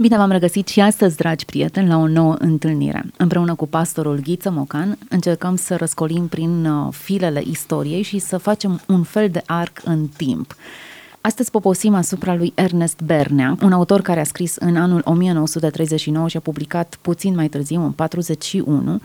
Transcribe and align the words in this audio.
Bine 0.00 0.16
v-am 0.16 0.30
regăsit 0.30 0.68
și 0.68 0.80
astăzi, 0.80 1.16
dragi 1.16 1.44
prieteni, 1.44 1.88
la 1.88 1.96
o 1.96 2.06
nouă 2.06 2.34
întâlnire. 2.38 3.04
Împreună 3.16 3.54
cu 3.54 3.66
pastorul 3.66 4.20
Ghiță 4.22 4.50
Mocan 4.50 4.98
încercăm 5.08 5.56
să 5.56 5.76
răscolim 5.76 6.26
prin 6.28 6.66
uh, 6.66 6.92
filele 6.92 7.42
istoriei 7.50 8.02
și 8.02 8.18
să 8.18 8.38
facem 8.38 8.80
un 8.86 9.02
fel 9.02 9.28
de 9.28 9.42
arc 9.46 9.80
în 9.84 10.06
timp. 10.16 10.54
Astăzi 11.20 11.50
poposim 11.50 11.94
asupra 11.94 12.34
lui 12.34 12.52
Ernest 12.54 13.00
Bernea, 13.04 13.56
un 13.62 13.72
autor 13.72 14.00
care 14.00 14.20
a 14.20 14.24
scris 14.24 14.56
în 14.56 14.76
anul 14.76 15.00
1939 15.04 16.28
și 16.28 16.36
a 16.36 16.40
publicat 16.40 16.98
puțin 17.00 17.34
mai 17.34 17.48
târziu, 17.48 17.84
în 17.84 17.92
41, 17.92 19.00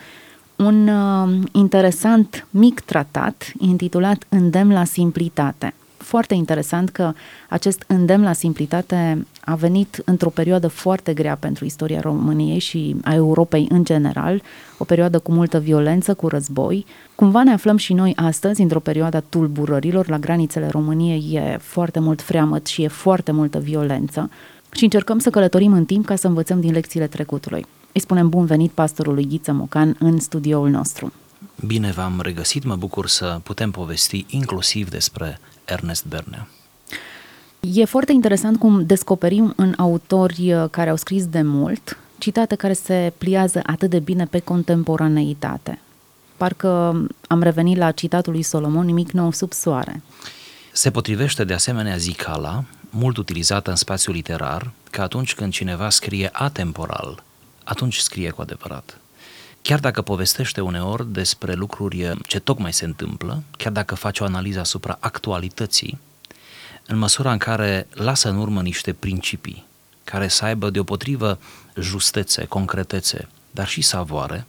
un 0.55 0.87
uh, 0.87 1.39
interesant 1.51 2.47
mic 2.49 2.79
tratat 2.79 3.51
intitulat 3.57 4.25
Îndemn 4.29 4.73
la 4.73 4.83
simplitate– 4.83 5.73
foarte 6.05 6.33
interesant 6.33 6.89
că 6.89 7.13
acest 7.49 7.83
îndemn 7.87 8.23
la 8.23 8.33
simplitate 8.33 9.25
a 9.39 9.55
venit 9.55 10.01
într-o 10.05 10.29
perioadă 10.29 10.67
foarte 10.67 11.13
grea 11.13 11.35
pentru 11.35 11.65
istoria 11.65 11.99
României 11.99 12.59
și 12.59 12.95
a 13.03 13.13
Europei 13.13 13.67
în 13.69 13.83
general, 13.83 14.41
o 14.77 14.83
perioadă 14.83 15.19
cu 15.19 15.31
multă 15.31 15.59
violență, 15.59 16.13
cu 16.13 16.27
război. 16.27 16.85
Cumva 17.15 17.43
ne 17.43 17.51
aflăm 17.51 17.77
și 17.77 17.93
noi 17.93 18.13
astăzi 18.15 18.61
într-o 18.61 18.79
perioadă 18.79 19.17
a 19.17 19.23
tulburărilor, 19.29 20.09
la 20.09 20.17
granițele 20.17 20.67
României 20.67 21.33
e 21.33 21.57
foarte 21.61 21.99
mult 21.99 22.21
freamăt 22.21 22.65
și 22.65 22.83
e 22.83 22.87
foarte 22.87 23.31
multă 23.31 23.59
violență 23.59 24.29
și 24.71 24.83
încercăm 24.83 25.19
să 25.19 25.29
călătorim 25.29 25.73
în 25.73 25.85
timp 25.85 26.05
ca 26.05 26.15
să 26.15 26.27
învățăm 26.27 26.59
din 26.59 26.71
lecțiile 26.71 27.07
trecutului. 27.07 27.65
Îi 27.91 28.01
spunem 28.01 28.29
bun 28.29 28.45
venit 28.45 28.71
pastorului 28.71 29.27
Ghiță 29.27 29.51
Mocan 29.51 29.95
în 29.99 30.19
studioul 30.19 30.69
nostru. 30.69 31.13
Bine 31.55 31.91
v-am 31.91 32.21
regăsit, 32.21 32.63
mă 32.63 32.75
bucur 32.75 33.07
să 33.07 33.39
putem 33.43 33.71
povesti 33.71 34.25
inclusiv 34.29 34.89
despre 34.89 35.39
Ernest 35.65 36.05
Bernea. 36.05 36.47
E 37.59 37.85
foarte 37.85 38.11
interesant 38.11 38.59
cum 38.59 38.85
descoperim 38.85 39.53
în 39.55 39.73
autori 39.77 40.53
uh, 40.53 40.69
care 40.69 40.89
au 40.89 40.95
scris 40.95 41.27
de 41.27 41.41
mult 41.41 41.97
citate 42.17 42.55
care 42.55 42.73
se 42.73 43.13
pliază 43.17 43.61
atât 43.65 43.89
de 43.89 43.99
bine 43.99 44.25
pe 44.25 44.39
contemporaneitate. 44.39 45.79
Parcă 46.37 46.67
am 47.27 47.41
revenit 47.41 47.77
la 47.77 47.91
citatul 47.91 48.33
lui 48.33 48.41
Solomon, 48.41 48.85
nimic 48.85 49.11
nou 49.11 49.31
sub 49.31 49.53
soare. 49.53 50.01
Se 50.71 50.91
potrivește 50.91 51.43
de 51.43 51.53
asemenea 51.53 51.97
zicala, 51.97 52.63
mult 52.89 53.17
utilizată 53.17 53.69
în 53.69 53.75
spațiul 53.75 54.15
literar, 54.15 54.71
că 54.89 55.01
atunci 55.01 55.35
când 55.35 55.51
cineva 55.51 55.89
scrie 55.89 56.29
atemporal, 56.31 57.23
atunci 57.63 57.97
scrie 57.97 58.29
cu 58.29 58.41
adevărat. 58.41 58.99
Chiar 59.65 59.79
dacă 59.79 60.01
povestește 60.01 60.61
uneori 60.61 61.11
despre 61.11 61.53
lucruri 61.53 62.17
ce 62.27 62.39
tocmai 62.39 62.73
se 62.73 62.85
întâmplă, 62.85 63.43
chiar 63.57 63.71
dacă 63.71 63.95
face 63.95 64.23
o 64.23 64.25
analiză 64.25 64.59
asupra 64.59 64.97
actualității, 64.99 65.99
în 66.85 66.97
măsura 66.97 67.31
în 67.31 67.37
care 67.37 67.87
lasă 67.93 68.29
în 68.29 68.37
urmă 68.37 68.61
niște 68.61 68.93
principii 68.93 69.65
care 70.03 70.27
să 70.27 70.45
aibă 70.45 70.69
deopotrivă 70.69 71.39
justețe, 71.79 72.45
concretețe, 72.45 73.27
dar 73.51 73.67
și 73.67 73.81
savoare, 73.81 74.45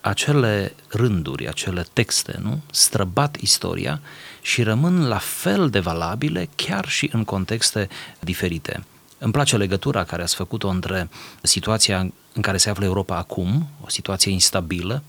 acele 0.00 0.74
rânduri, 0.88 1.48
acele 1.48 1.86
texte, 1.92 2.38
nu? 2.42 2.60
străbat 2.70 3.36
istoria 3.36 4.00
și 4.42 4.62
rămân 4.62 5.08
la 5.08 5.18
fel 5.18 5.70
de 5.70 5.80
valabile 5.80 6.48
chiar 6.54 6.88
și 6.88 7.10
în 7.12 7.24
contexte 7.24 7.88
diferite. 8.20 8.84
Îmi 9.18 9.32
place 9.32 9.56
legătura 9.56 10.04
care 10.04 10.22
ați 10.22 10.34
făcut-o 10.34 10.68
între 10.68 11.08
situația 11.42 11.98
în 12.32 12.42
care 12.42 12.56
se 12.56 12.70
află 12.70 12.84
Europa 12.84 13.16
acum, 13.16 13.68
o 13.84 13.88
situație 13.88 14.32
instabilă, 14.32 15.02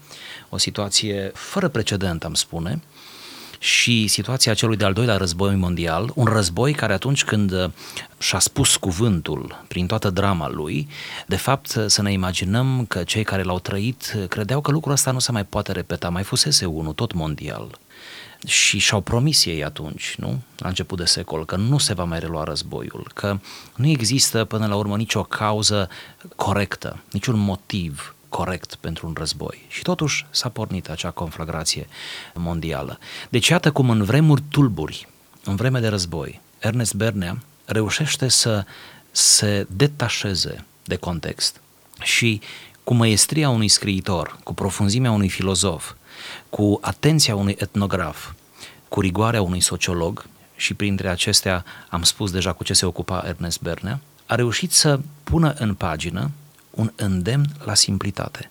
o 0.50 0.58
situație 0.58 1.32
fără 1.34 1.68
precedent, 1.68 2.24
am 2.24 2.34
spune, 2.34 2.82
și 3.60 4.08
situația 4.08 4.54
celui 4.54 4.78
de-al 4.78 4.94
doilea 4.94 5.18
război 5.18 5.56
mondial, 5.56 6.12
un 6.16 6.26
război 6.26 6.74
care 6.74 6.94
atunci 6.94 7.24
când 7.24 7.72
și-a 8.18 8.40
spus 8.40 8.76
cuvântul 8.76 9.64
prin 9.68 9.88
toată 9.88 10.10
drama 10.10 10.50
lui, 10.50 10.88
de 11.28 11.36
fapt 11.36 11.84
să 11.86 12.02
ne 12.02 12.12
imaginăm 12.12 12.86
că 12.86 13.04
cei 13.04 13.24
care 13.24 13.44
l-au 13.44 13.60
trăit 13.60 14.26
credeau 14.30 14.62
că 14.62 14.72
lucrul 14.72 14.94
ăsta 14.94 15.12
nu 15.12 15.20
se 15.20 15.32
mai 15.32 15.46
poate 15.46 15.72
repeta, 15.72 16.10
mai 16.10 16.24
fusese 16.24 16.66
unul 16.66 16.94
tot 16.94 17.14
mondial 17.14 17.80
și 18.46 18.78
și-au 18.78 19.02
promis 19.02 19.46
ei 19.46 19.64
atunci, 19.64 20.16
nu? 20.18 20.42
La 20.58 20.68
început 20.68 20.98
de 20.98 21.06
secol, 21.06 21.46
că 21.46 21.56
nu 21.56 21.78
se 21.78 21.94
va 21.94 22.04
mai 22.04 22.20
relua 22.20 22.44
războiul, 22.44 23.12
că 23.14 23.40
nu 23.76 23.88
există 23.88 24.46
până 24.46 24.68
la 24.68 24.76
urmă 24.76 24.98
nicio 24.98 25.24
cauză 25.24 25.90
corectă, 26.36 27.04
niciun 27.12 27.40
motiv 27.40 28.16
corect 28.30 28.76
pentru 28.76 29.08
un 29.08 29.14
război. 29.18 29.66
Și 29.68 29.82
totuși 29.82 30.26
s-a 30.30 30.50
pornit 30.50 30.90
acea 30.90 31.12
conflagrație 31.12 31.88
mondială. 32.34 33.00
Deci 33.30 33.48
iată 33.48 33.72
cum 33.72 33.90
în 33.90 34.04
vremuri 34.04 34.44
tulburi, 34.50 35.08
în 35.44 35.56
vreme 35.56 35.80
de 35.80 35.88
război, 35.88 36.42
Ernest 36.60 36.94
Bernea 36.94 37.44
reușește 37.66 38.28
să 38.28 38.66
se 39.12 39.68
detașeze 39.70 40.66
de 40.84 40.96
context 40.96 41.62
și 42.02 42.42
cu 42.84 42.94
măestria 42.94 43.50
unui 43.50 43.68
scriitor, 43.68 44.40
cu 44.44 44.54
profunzimea 44.54 45.12
unui 45.12 45.30
filozof, 45.30 45.94
cu 46.50 46.78
atenția 46.82 47.36
unui 47.36 47.56
etnograf, 47.58 48.32
cu 48.88 49.02
rigoarea 49.02 49.42
unui 49.42 49.60
sociolog, 49.60 50.26
și 50.56 50.74
printre 50.74 51.10
acestea 51.10 51.66
am 51.90 52.04
spus 52.04 52.32
deja 52.32 52.54
cu 52.54 52.64
ce 52.64 52.74
se 52.74 52.86
ocupa 52.86 53.24
Ernest 53.28 53.62
Bernea, 53.62 54.00
a 54.26 54.36
reușit 54.36 54.72
să 54.72 55.00
pună 55.24 55.54
în 55.58 55.74
pagină 55.74 56.32
un 56.70 56.92
îndemn 56.96 57.46
la 57.64 57.74
simplitate. 57.74 58.50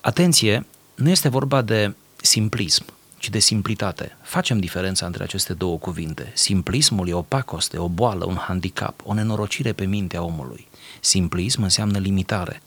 Atenție, 0.00 0.66
nu 0.94 1.10
este 1.10 1.28
vorba 1.28 1.62
de 1.62 1.94
simplism, 2.16 2.84
ci 3.18 3.30
de 3.30 3.38
simplitate. 3.38 4.16
Facem 4.22 4.58
diferența 4.58 5.06
între 5.06 5.22
aceste 5.22 5.52
două 5.52 5.78
cuvinte. 5.78 6.32
Simplismul 6.34 7.08
e 7.08 7.12
o 7.12 7.22
pacoste, 7.22 7.78
o 7.78 7.88
boală, 7.88 8.24
un 8.24 8.36
handicap, 8.36 9.00
o 9.04 9.14
nenorocire 9.14 9.72
pe 9.72 9.84
mintea 9.84 10.22
omului. 10.22 10.68
Simplism 11.00 11.62
înseamnă 11.62 11.98
limitare, 11.98 12.62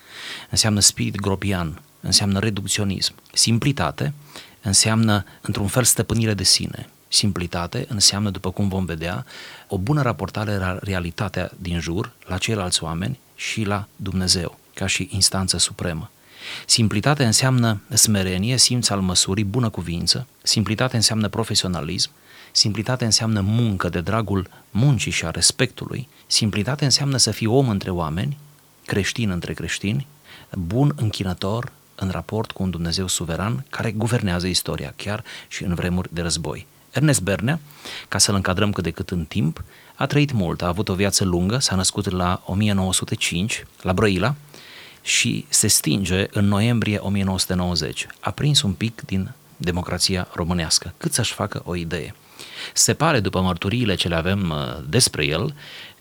înseamnă 0.50 0.80
spirit 0.80 1.16
grobian, 1.16 1.82
înseamnă 2.02 2.40
reducționism. 2.40 3.14
Simplitate 3.34 4.14
înseamnă, 4.68 5.24
într-un 5.42 5.68
fel, 5.68 5.84
stăpânire 5.84 6.34
de 6.34 6.44
sine. 6.44 6.90
Simplitate 7.08 7.86
înseamnă, 7.90 8.30
după 8.30 8.52
cum 8.52 8.68
vom 8.68 8.86
vedea, 8.86 9.26
o 9.68 9.78
bună 9.78 10.02
raportare 10.02 10.58
la 10.58 10.80
realitatea 10.82 11.52
din 11.60 11.80
jur, 11.80 12.12
la 12.26 12.38
ceilalți 12.38 12.84
oameni 12.84 13.20
și 13.36 13.64
la 13.64 13.88
Dumnezeu, 13.96 14.58
ca 14.74 14.88
și 14.88 15.10
instanță 15.12 15.58
supremă. 15.58 16.10
Simplitate 16.66 17.26
înseamnă 17.26 17.82
smerenie, 17.90 18.58
simț 18.58 18.90
al 18.90 19.02
măsurii, 19.02 19.44
bună 19.44 19.70
cuvință. 19.70 20.28
Simplitate 20.42 20.96
înseamnă 20.96 21.28
profesionalism. 21.28 22.10
Simplitate 22.52 23.06
înseamnă 23.06 23.42
muncă 23.42 23.90
de 23.90 24.02
dragul 24.02 24.50
muncii 24.72 25.12
și 25.12 25.26
a 25.26 25.30
respectului. 25.30 26.08
Simplitate 26.28 26.84
înseamnă 26.84 27.18
să 27.18 27.32
fii 27.32 27.48
om 27.48 27.70
între 27.70 27.90
oameni, 27.90 28.38
creștin 28.86 29.30
între 29.30 29.54
creștini, 29.54 30.08
bun 30.52 30.94
închinător, 30.96 31.72
în 32.00 32.10
raport 32.10 32.52
cu 32.52 32.64
un 32.64 32.70
Dumnezeu 32.70 33.08
suveran 33.08 33.66
care 33.70 33.92
guvernează 33.92 34.48
istoria, 34.48 34.94
chiar 34.96 35.24
și 35.48 35.64
în 35.64 35.74
vremuri 35.74 36.14
de 36.14 36.22
război. 36.22 36.68
Ernest 36.92 37.22
Bernea, 37.22 37.60
ca 38.08 38.18
să-l 38.18 38.36
încadrăm 38.36 38.72
cât 38.72 38.84
de 38.84 38.92
cât 38.92 39.10
în 39.10 39.26
timp, 39.26 39.64
a 39.96 40.06
trăit 40.06 40.32
mult, 40.32 40.62
a 40.62 40.68
avut 40.68 40.90
o 40.90 40.94
viață 40.94 41.26
lungă, 41.26 41.58
s-a 41.58 41.76
născut 41.76 42.10
la 42.10 42.42
1905, 42.46 43.66
la 43.82 43.94
Brăila, 43.94 44.36
și 45.02 45.46
se 45.50 45.68
stinge 45.68 46.26
în 46.32 46.48
noiembrie 46.48 46.98
1990. 46.98 48.08
A 48.20 48.32
prins 48.32 48.62
un 48.62 48.74
pic 48.74 49.02
din 49.02 49.32
democrația 49.58 50.28
românească, 50.34 50.94
cât 50.98 51.14
să-și 51.14 51.34
facă 51.34 51.62
o 51.66 51.76
idee. 51.76 52.16
Se 52.74 52.94
pare, 52.94 53.20
după 53.20 53.42
mărturiile 53.42 53.96
ce 53.96 54.08
le 54.08 54.16
avem 54.16 54.50
uh, 54.50 54.84
despre 54.90 55.26
el, 55.26 55.54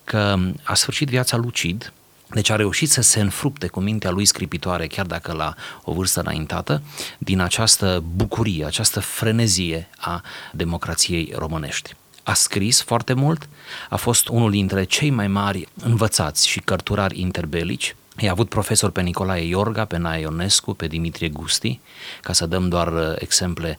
că 0.05 0.39
a 0.63 0.75
sfârșit 0.75 1.09
viața 1.09 1.37
lucid, 1.37 1.93
deci 2.31 2.51
a 2.51 2.57
reușit 2.57 2.91
să 2.91 3.01
se 3.01 3.21
înfrupte 3.21 3.67
cu 3.67 3.81
mintea 3.81 4.11
lui 4.11 4.25
scripitoare, 4.25 4.87
chiar 4.87 5.07
dacă 5.07 5.33
la 5.33 5.55
o 5.83 5.93
vârstă 5.93 6.21
înaintată, 6.21 6.83
din 7.19 7.41
această 7.41 8.03
bucurie, 8.17 8.65
această 8.65 9.01
frenezie 9.01 9.89
a 9.97 10.23
democrației 10.53 11.33
românești. 11.37 11.95
A 12.23 12.35
scris 12.35 12.83
foarte 12.83 13.13
mult, 13.13 13.49
a 13.89 13.97
fost 13.97 14.29
unul 14.29 14.51
dintre 14.51 14.85
cei 14.85 15.11
mai 15.11 15.29
mari 15.29 15.69
învățați 15.75 16.49
și 16.49 16.61
cărturari 16.61 17.21
interbelici, 17.21 17.95
I-a 18.19 18.31
avut 18.31 18.49
profesor 18.49 18.91
pe 18.91 19.01
Nicolae 19.01 19.47
Iorga, 19.47 19.85
pe 19.85 19.97
Nae 19.97 20.21
Ionescu, 20.21 20.75
pe 20.75 20.87
Dimitrie 20.87 21.29
Gusti, 21.29 21.81
ca 22.23 22.33
să 22.33 22.47
dăm 22.47 22.69
doar 22.69 22.93
uh, 22.93 23.15
exemple 23.19 23.79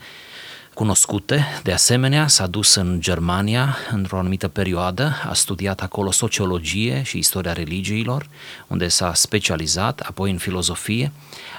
cunoscute. 0.77 1.45
De 1.63 1.71
asemenea, 1.71 2.27
s-a 2.27 2.47
dus 2.47 2.75
în 2.75 3.01
Germania 3.01 3.77
într-o 3.91 4.17
anumită 4.17 4.47
perioadă, 4.47 5.13
a 5.29 5.33
studiat 5.33 5.81
acolo 5.81 6.11
sociologie 6.11 7.01
și 7.03 7.17
istoria 7.17 7.53
religiilor, 7.53 8.27
unde 8.67 8.87
s-a 8.87 9.13
specializat, 9.13 9.99
apoi 9.99 10.31
în 10.31 10.37
filozofie, 10.37 11.11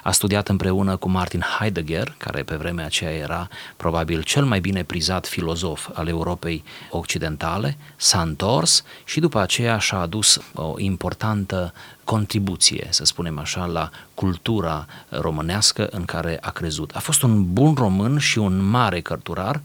a 0.02 0.10
studiat 0.10 0.48
împreună 0.48 0.96
cu 0.96 1.08
Martin 1.08 1.40
Heidegger, 1.58 2.14
care 2.18 2.42
pe 2.42 2.56
vremea 2.56 2.84
aceea 2.84 3.10
era 3.10 3.48
probabil 3.76 4.22
cel 4.22 4.44
mai 4.44 4.60
bine 4.60 4.82
prizat 4.82 5.26
filozof 5.26 5.88
al 5.92 6.08
Europei 6.08 6.64
Occidentale, 6.90 7.76
s-a 7.96 8.20
întors 8.20 8.84
și 9.04 9.20
după 9.20 9.40
aceea 9.40 9.78
și-a 9.78 9.98
adus 9.98 10.40
o 10.54 10.74
importantă 10.76 11.72
contribuție, 12.08 12.86
să 12.90 13.04
spunem 13.04 13.38
așa, 13.38 13.64
la 13.64 13.90
cultura 14.14 14.86
românească 15.08 15.88
în 15.90 16.04
care 16.04 16.38
a 16.40 16.50
crezut. 16.50 16.90
A 16.94 16.98
fost 16.98 17.22
un 17.22 17.52
bun 17.52 17.74
român 17.74 18.18
și 18.18 18.38
un 18.38 18.68
mare 18.68 19.00
cărturar 19.00 19.60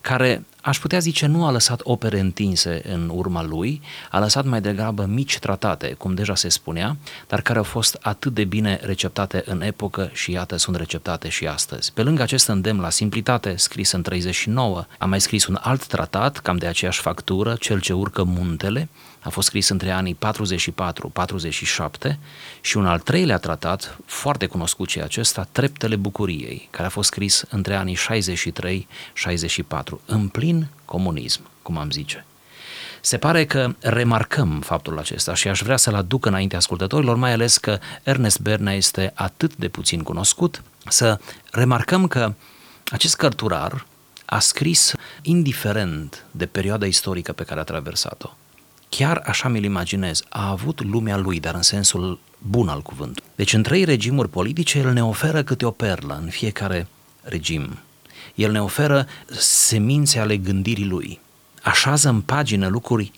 care 0.00 0.44
aș 0.62 0.78
putea 0.78 0.98
zice, 0.98 1.26
nu 1.26 1.46
a 1.46 1.50
lăsat 1.50 1.80
opere 1.82 2.20
întinse 2.20 2.82
în 2.92 3.10
urma 3.14 3.42
lui, 3.42 3.80
a 4.10 4.18
lăsat 4.18 4.44
mai 4.44 4.60
degrabă 4.60 5.04
mici 5.04 5.38
tratate, 5.38 5.92
cum 5.92 6.14
deja 6.14 6.34
se 6.34 6.48
spunea, 6.48 6.96
dar 7.28 7.40
care 7.40 7.58
au 7.58 7.64
fost 7.64 7.98
atât 8.00 8.34
de 8.34 8.44
bine 8.44 8.78
receptate 8.82 9.42
în 9.46 9.62
epocă 9.62 10.10
și 10.12 10.32
iată 10.32 10.56
sunt 10.56 10.76
receptate 10.76 11.28
și 11.28 11.46
astăzi. 11.46 11.92
Pe 11.92 12.02
lângă 12.02 12.22
acest 12.22 12.46
îndemn 12.46 12.80
la 12.80 12.90
simplitate, 12.90 13.56
scris 13.56 13.92
în 13.92 14.02
39, 14.02 14.86
a 14.98 15.04
mai 15.04 15.20
scris 15.20 15.46
un 15.46 15.58
alt 15.60 15.86
tratat, 15.86 16.38
cam 16.38 16.56
de 16.56 16.66
aceeași 16.66 17.00
factură, 17.00 17.56
cel 17.60 17.80
ce 17.80 17.92
urcă 17.92 18.24
muntele, 18.24 18.88
a 19.20 19.28
fost 19.28 19.46
scris 19.46 19.68
între 19.68 19.90
anii 19.90 20.18
44-47 22.10 22.16
și 22.60 22.76
un 22.76 22.86
al 22.86 22.98
treilea 22.98 23.38
tratat, 23.38 23.98
foarte 24.04 24.46
cunoscut 24.46 24.88
și 24.88 25.00
acesta, 25.00 25.48
Treptele 25.52 25.96
Bucuriei, 25.96 26.68
care 26.70 26.86
a 26.86 26.90
fost 26.90 27.08
scris 27.08 27.44
între 27.50 27.74
anii 27.74 27.96
63-64, 27.96 28.00
în 30.04 30.28
plin 30.28 30.68
comunism, 30.84 31.40
cum 31.62 31.78
am 31.78 31.90
zice. 31.90 32.24
Se 33.00 33.18
pare 33.18 33.46
că 33.46 33.74
remarcăm 33.80 34.60
faptul 34.60 34.98
acesta 34.98 35.34
și 35.34 35.48
aș 35.48 35.60
vrea 35.60 35.76
să-l 35.76 35.94
aduc 35.94 36.26
înainte 36.26 36.56
ascultătorilor, 36.56 37.16
mai 37.16 37.32
ales 37.32 37.56
că 37.56 37.78
Ernest 38.02 38.40
Bernea 38.40 38.72
este 38.72 39.12
atât 39.14 39.56
de 39.56 39.68
puțin 39.68 40.02
cunoscut, 40.02 40.62
să 40.88 41.20
remarcăm 41.50 42.06
că 42.06 42.34
acest 42.90 43.16
cărturar 43.16 43.86
a 44.24 44.38
scris 44.38 44.92
indiferent 45.22 46.26
de 46.30 46.46
perioada 46.46 46.86
istorică 46.86 47.32
pe 47.32 47.44
care 47.44 47.60
a 47.60 47.64
traversat-o. 47.64 48.28
Chiar 48.88 49.22
așa 49.24 49.48
mi-l 49.48 49.64
imaginez, 49.64 50.22
a 50.28 50.48
avut 50.48 50.84
lumea 50.84 51.16
lui, 51.16 51.40
dar 51.40 51.54
în 51.54 51.62
sensul 51.62 52.18
bun 52.38 52.68
al 52.68 52.82
cuvântului. 52.82 53.30
Deci 53.34 53.52
în 53.52 53.62
trei 53.62 53.84
regimuri 53.84 54.28
politice 54.28 54.78
el 54.78 54.92
ne 54.92 55.04
oferă 55.04 55.42
câte 55.42 55.66
o 55.66 55.70
perlă 55.70 56.18
în 56.22 56.28
fiecare 56.28 56.86
regim. 57.22 57.78
El 58.34 58.52
ne 58.52 58.62
oferă 58.62 59.06
semințe 59.38 60.18
ale 60.18 60.36
gândirii 60.36 60.86
lui. 60.86 61.20
Așează 61.62 62.08
în 62.08 62.20
pagină 62.20 62.68
lucruri 62.68 63.12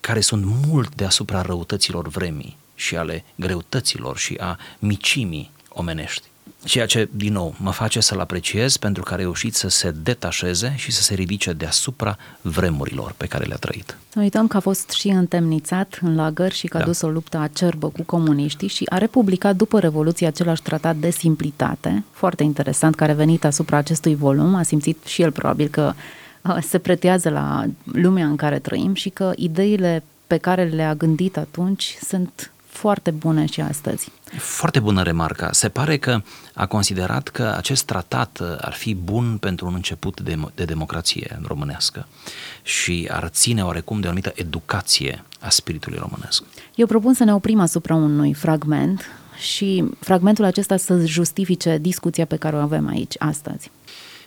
care 0.00 0.20
sunt 0.20 0.44
mult 0.66 0.94
deasupra 0.94 1.42
răutăților 1.42 2.08
vremii 2.08 2.56
și 2.74 2.96
ale 2.96 3.24
greutăților 3.34 4.18
și 4.18 4.36
a 4.40 4.58
micimii 4.78 5.50
omenești. 5.68 6.31
Ceea 6.64 6.86
ce, 6.86 7.08
din 7.10 7.32
nou, 7.32 7.54
mă 7.58 7.70
face 7.70 8.00
să-l 8.00 8.20
apreciez 8.20 8.76
pentru 8.76 9.02
că 9.02 9.12
a 9.12 9.16
reușit 9.16 9.54
să 9.54 9.68
se 9.68 9.90
detașeze 10.02 10.74
și 10.76 10.92
să 10.92 11.02
se 11.02 11.14
ridice 11.14 11.52
deasupra 11.52 12.16
vremurilor 12.40 13.14
pe 13.16 13.26
care 13.26 13.44
le-a 13.44 13.56
trăit. 13.56 13.96
Să 14.08 14.18
uităm 14.20 14.46
că 14.46 14.56
a 14.56 14.60
fost 14.60 14.90
și 14.90 15.08
întemnițat 15.08 15.98
în 16.02 16.14
lagăr 16.14 16.52
și 16.52 16.66
că 16.66 16.76
a 16.76 16.80
da. 16.80 16.86
dus 16.86 17.00
o 17.00 17.08
luptă 17.08 17.38
acerbă 17.38 17.88
cu 17.88 18.02
comuniștii 18.02 18.68
și 18.68 18.84
a 18.88 18.98
republicat 18.98 19.56
după 19.56 19.80
Revoluție 19.80 20.26
același 20.26 20.62
tratat 20.62 20.96
de 20.96 21.10
simplitate, 21.10 22.04
foarte 22.10 22.42
interesant, 22.42 22.94
care 22.94 23.12
a 23.12 23.14
venit 23.14 23.44
asupra 23.44 23.76
acestui 23.76 24.14
volum, 24.14 24.54
a 24.54 24.62
simțit 24.62 25.04
și 25.04 25.22
el 25.22 25.32
probabil 25.32 25.68
că 25.68 25.92
uh, 26.42 26.56
se 26.60 26.78
pretează 26.78 27.28
la 27.28 27.64
lumea 27.84 28.26
în 28.26 28.36
care 28.36 28.58
trăim 28.58 28.94
și 28.94 29.08
că 29.08 29.32
ideile 29.36 30.02
pe 30.26 30.36
care 30.36 30.64
le-a 30.64 30.94
gândit 30.94 31.36
atunci 31.36 31.96
sunt 32.02 32.52
foarte 32.82 33.10
bune 33.10 33.46
și 33.46 33.60
astăzi. 33.60 34.10
Foarte 34.38 34.80
bună 34.80 35.02
remarca. 35.02 35.52
Se 35.52 35.68
pare 35.68 35.96
că 35.96 36.22
a 36.54 36.66
considerat 36.66 37.28
că 37.28 37.54
acest 37.56 37.84
tratat 37.84 38.40
ar 38.60 38.72
fi 38.72 38.94
bun 38.94 39.38
pentru 39.38 39.66
un 39.66 39.74
început 39.74 40.20
de, 40.20 40.38
de 40.54 40.64
democrație 40.64 41.40
românească 41.46 42.06
și 42.62 43.08
ar 43.10 43.28
ține 43.28 43.64
oarecum 43.64 44.00
de 44.00 44.06
o 44.06 44.10
anumită 44.10 44.32
educație 44.34 45.24
a 45.40 45.48
spiritului 45.48 45.98
românesc. 45.98 46.42
Eu 46.74 46.86
propun 46.86 47.14
să 47.14 47.24
ne 47.24 47.34
oprim 47.34 47.60
asupra 47.60 47.94
unui 47.94 48.34
fragment 48.34 49.06
și 49.38 49.84
fragmentul 50.00 50.44
acesta 50.44 50.76
să 50.76 51.04
justifice 51.04 51.78
discuția 51.78 52.24
pe 52.24 52.36
care 52.36 52.56
o 52.56 52.60
avem 52.60 52.88
aici 52.88 53.14
astăzi. 53.18 53.70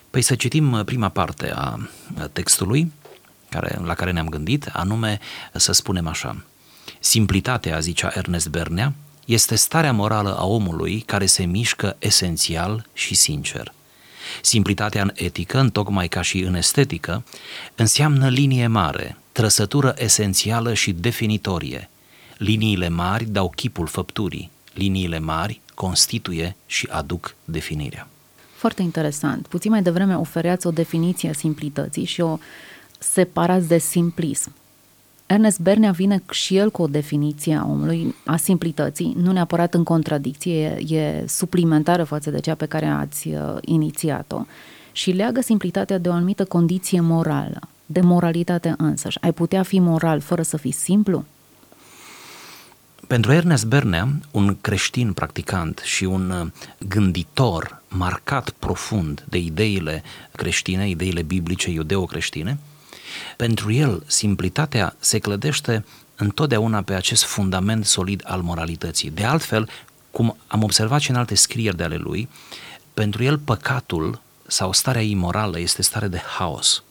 Păi 0.09 0.21
să 0.21 0.35
citim 0.35 0.81
prima 0.85 1.09
parte 1.09 1.51
a 1.55 1.89
textului 2.33 2.91
care, 3.49 3.79
la 3.83 3.93
care 3.93 4.11
ne-am 4.11 4.29
gândit, 4.29 4.69
anume 4.73 5.19
să 5.53 5.71
spunem 5.71 6.07
așa. 6.07 6.43
Simplitatea, 7.05 7.79
zicea 7.79 8.11
Ernest 8.13 8.47
Bernea, 8.47 8.93
este 9.25 9.55
starea 9.55 9.93
morală 9.93 10.37
a 10.37 10.45
omului 10.45 10.99
care 10.99 11.25
se 11.25 11.43
mișcă 11.43 11.95
esențial 11.99 12.85
și 12.93 13.15
sincer. 13.15 13.73
Simplitatea 14.41 15.01
în 15.01 15.11
etică, 15.13 15.59
în 15.59 15.69
tocmai 15.69 16.07
ca 16.07 16.21
și 16.21 16.39
în 16.39 16.55
estetică, 16.55 17.23
înseamnă 17.75 18.29
linie 18.29 18.67
mare, 18.67 19.17
trăsătură 19.31 19.95
esențială 19.97 20.73
și 20.73 20.91
definitorie. 20.91 21.89
Liniile 22.37 22.89
mari 22.89 23.25
dau 23.25 23.49
chipul 23.55 23.87
făpturii, 23.87 24.51
liniile 24.73 25.19
mari 25.19 25.61
constituie 25.73 26.55
și 26.65 26.87
aduc 26.91 27.35
definirea. 27.43 28.07
Foarte 28.55 28.81
interesant. 28.81 29.47
Puțin 29.47 29.71
mai 29.71 29.81
devreme 29.81 30.17
ofereați 30.17 30.67
o 30.67 30.71
definiție 30.71 31.29
a 31.29 31.33
simplității 31.33 32.05
și 32.05 32.21
o 32.21 32.37
separați 32.99 33.67
de 33.67 33.77
simplism. 33.77 34.51
Ernest 35.35 35.59
Bernea 35.59 35.91
vine 35.91 36.23
și 36.31 36.55
el 36.55 36.71
cu 36.71 36.81
o 36.81 36.87
definiție 36.87 37.55
a 37.55 37.65
omului, 37.65 38.15
a 38.25 38.35
simplității, 38.35 39.13
nu 39.17 39.31
neapărat 39.31 39.73
în 39.73 39.83
contradicție, 39.83 40.63
e, 40.87 40.95
e 40.95 41.27
suplimentară 41.27 42.03
față 42.03 42.29
de 42.29 42.39
cea 42.39 42.55
pe 42.55 42.65
care 42.65 42.85
ați 42.85 43.27
uh, 43.27 43.57
inițiat-o 43.61 44.45
și 44.91 45.11
leagă 45.11 45.41
simplitatea 45.41 45.97
de 45.97 46.09
o 46.09 46.11
anumită 46.11 46.45
condiție 46.45 46.99
morală, 46.99 47.59
de 47.85 48.01
moralitate 48.01 48.73
însăși. 48.77 49.17
Ai 49.21 49.33
putea 49.33 49.63
fi 49.63 49.79
moral 49.79 50.19
fără 50.19 50.41
să 50.41 50.57
fii 50.57 50.71
simplu? 50.71 51.25
Pentru 53.07 53.31
Ernest 53.31 53.65
Bernea, 53.65 54.07
un 54.31 54.57
creștin 54.61 55.13
practicant 55.13 55.81
și 55.83 56.03
un 56.03 56.29
uh, 56.29 56.47
gânditor 56.87 57.81
marcat 57.87 58.49
profund 58.49 59.25
de 59.29 59.37
ideile 59.37 60.03
creștine, 60.31 60.89
ideile 60.89 61.21
biblice, 61.21 61.69
iudeo-creștine, 61.69 62.57
pentru 63.37 63.71
el, 63.71 64.03
simplitatea 64.07 64.95
se 64.99 65.19
clădește 65.19 65.85
întotdeauna 66.15 66.81
pe 66.81 66.93
acest 66.93 67.23
fundament 67.23 67.85
solid 67.85 68.21
al 68.25 68.41
moralității. 68.41 69.09
De 69.09 69.23
altfel, 69.23 69.69
cum 70.11 70.37
am 70.47 70.63
observat 70.63 70.99
și 70.99 71.09
în 71.09 71.15
alte 71.15 71.35
scrieri 71.35 71.77
de 71.77 71.83
ale 71.83 71.95
lui, 71.95 72.29
pentru 72.93 73.23
el 73.23 73.37
păcatul 73.37 74.21
sau 74.47 74.73
starea 74.73 75.01
imorală 75.01 75.59
este 75.59 75.81
stare 75.81 76.07
de 76.07 76.21
haos. 76.37 76.83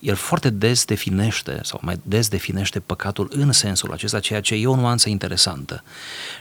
El 0.00 0.14
foarte 0.14 0.50
des 0.50 0.84
definește, 0.84 1.60
sau 1.62 1.80
mai 1.82 2.00
des 2.02 2.28
definește 2.28 2.80
păcatul 2.80 3.30
în 3.32 3.52
sensul 3.52 3.92
acesta, 3.92 4.20
ceea 4.20 4.40
ce 4.40 4.54
e 4.54 4.66
o 4.66 4.76
nuanță 4.76 5.08
interesantă. 5.08 5.82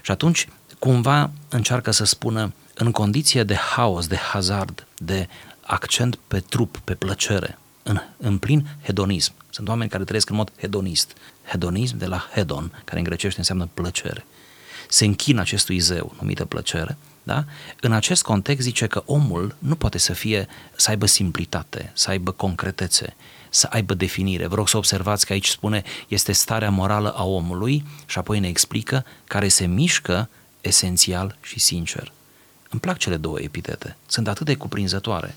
Și 0.02 0.12
atunci, 0.12 0.48
cumva 0.80 1.32
încearcă 1.50 1.92
să 1.92 2.06
spună, 2.06 2.54
în 2.74 2.92
condiție 2.92 3.44
de 3.44 3.56
haos, 3.56 4.08
de 4.08 4.16
hazard, 4.16 4.88
de 4.98 5.28
accent 5.62 6.16
pe 6.28 6.40
trup, 6.40 6.78
pe 6.84 6.94
plăcere, 6.94 7.58
în, 7.88 8.02
în 8.18 8.38
plin 8.38 8.68
hedonism. 8.84 9.34
Sunt 9.50 9.68
oameni 9.68 9.90
care 9.90 10.04
trăiesc 10.04 10.30
în 10.30 10.36
mod 10.36 10.52
hedonist. 10.58 11.18
Hedonism 11.44 11.98
de 11.98 12.06
la 12.06 12.30
hedon, 12.34 12.82
care 12.86 12.98
în 12.98 13.04
grecește 13.04 13.40
înseamnă 13.40 13.70
plăcere. 13.74 14.26
Se 14.90 15.06
închină 15.06 15.42
acestui 15.42 15.80
zeu 15.80 16.16
numită 16.20 16.46
plăcere, 16.46 16.98
da? 17.24 17.46
În 17.82 17.92
acest 17.92 18.24
context 18.24 18.64
zice 18.64 18.88
că 18.88 19.04
omul 19.06 19.56
nu 19.60 19.76
poate 19.76 19.98
să 19.98 20.14
fie, 20.14 20.48
să 20.76 20.90
aibă 20.90 21.06
simplitate, 21.06 21.92
să 21.94 22.10
aibă 22.10 22.32
concretețe, 22.32 23.16
să 23.50 23.68
aibă 23.72 23.94
definire. 23.94 24.48
Vă 24.48 24.56
rog 24.56 24.68
să 24.68 24.78
observați 24.78 25.26
că 25.26 25.34
aici 25.34 25.48
spune 25.48 25.84
este 26.08 26.32
starea 26.32 26.70
morală 26.70 27.12
a 27.12 27.24
omului 27.24 27.86
și 28.06 28.18
apoi 28.18 28.40
ne 28.40 28.48
explică 28.48 29.06
care 29.26 29.48
se 29.48 29.66
mișcă 29.66 30.30
esențial 30.62 31.38
și 31.42 31.60
sincer. 31.60 32.12
Îmi 32.70 32.82
plac 32.82 32.98
cele 32.98 33.18
două 33.18 33.40
epitete, 33.40 33.96
sunt 34.06 34.28
atât 34.28 34.46
de 34.46 34.56
cuprinzătoare. 34.56 35.36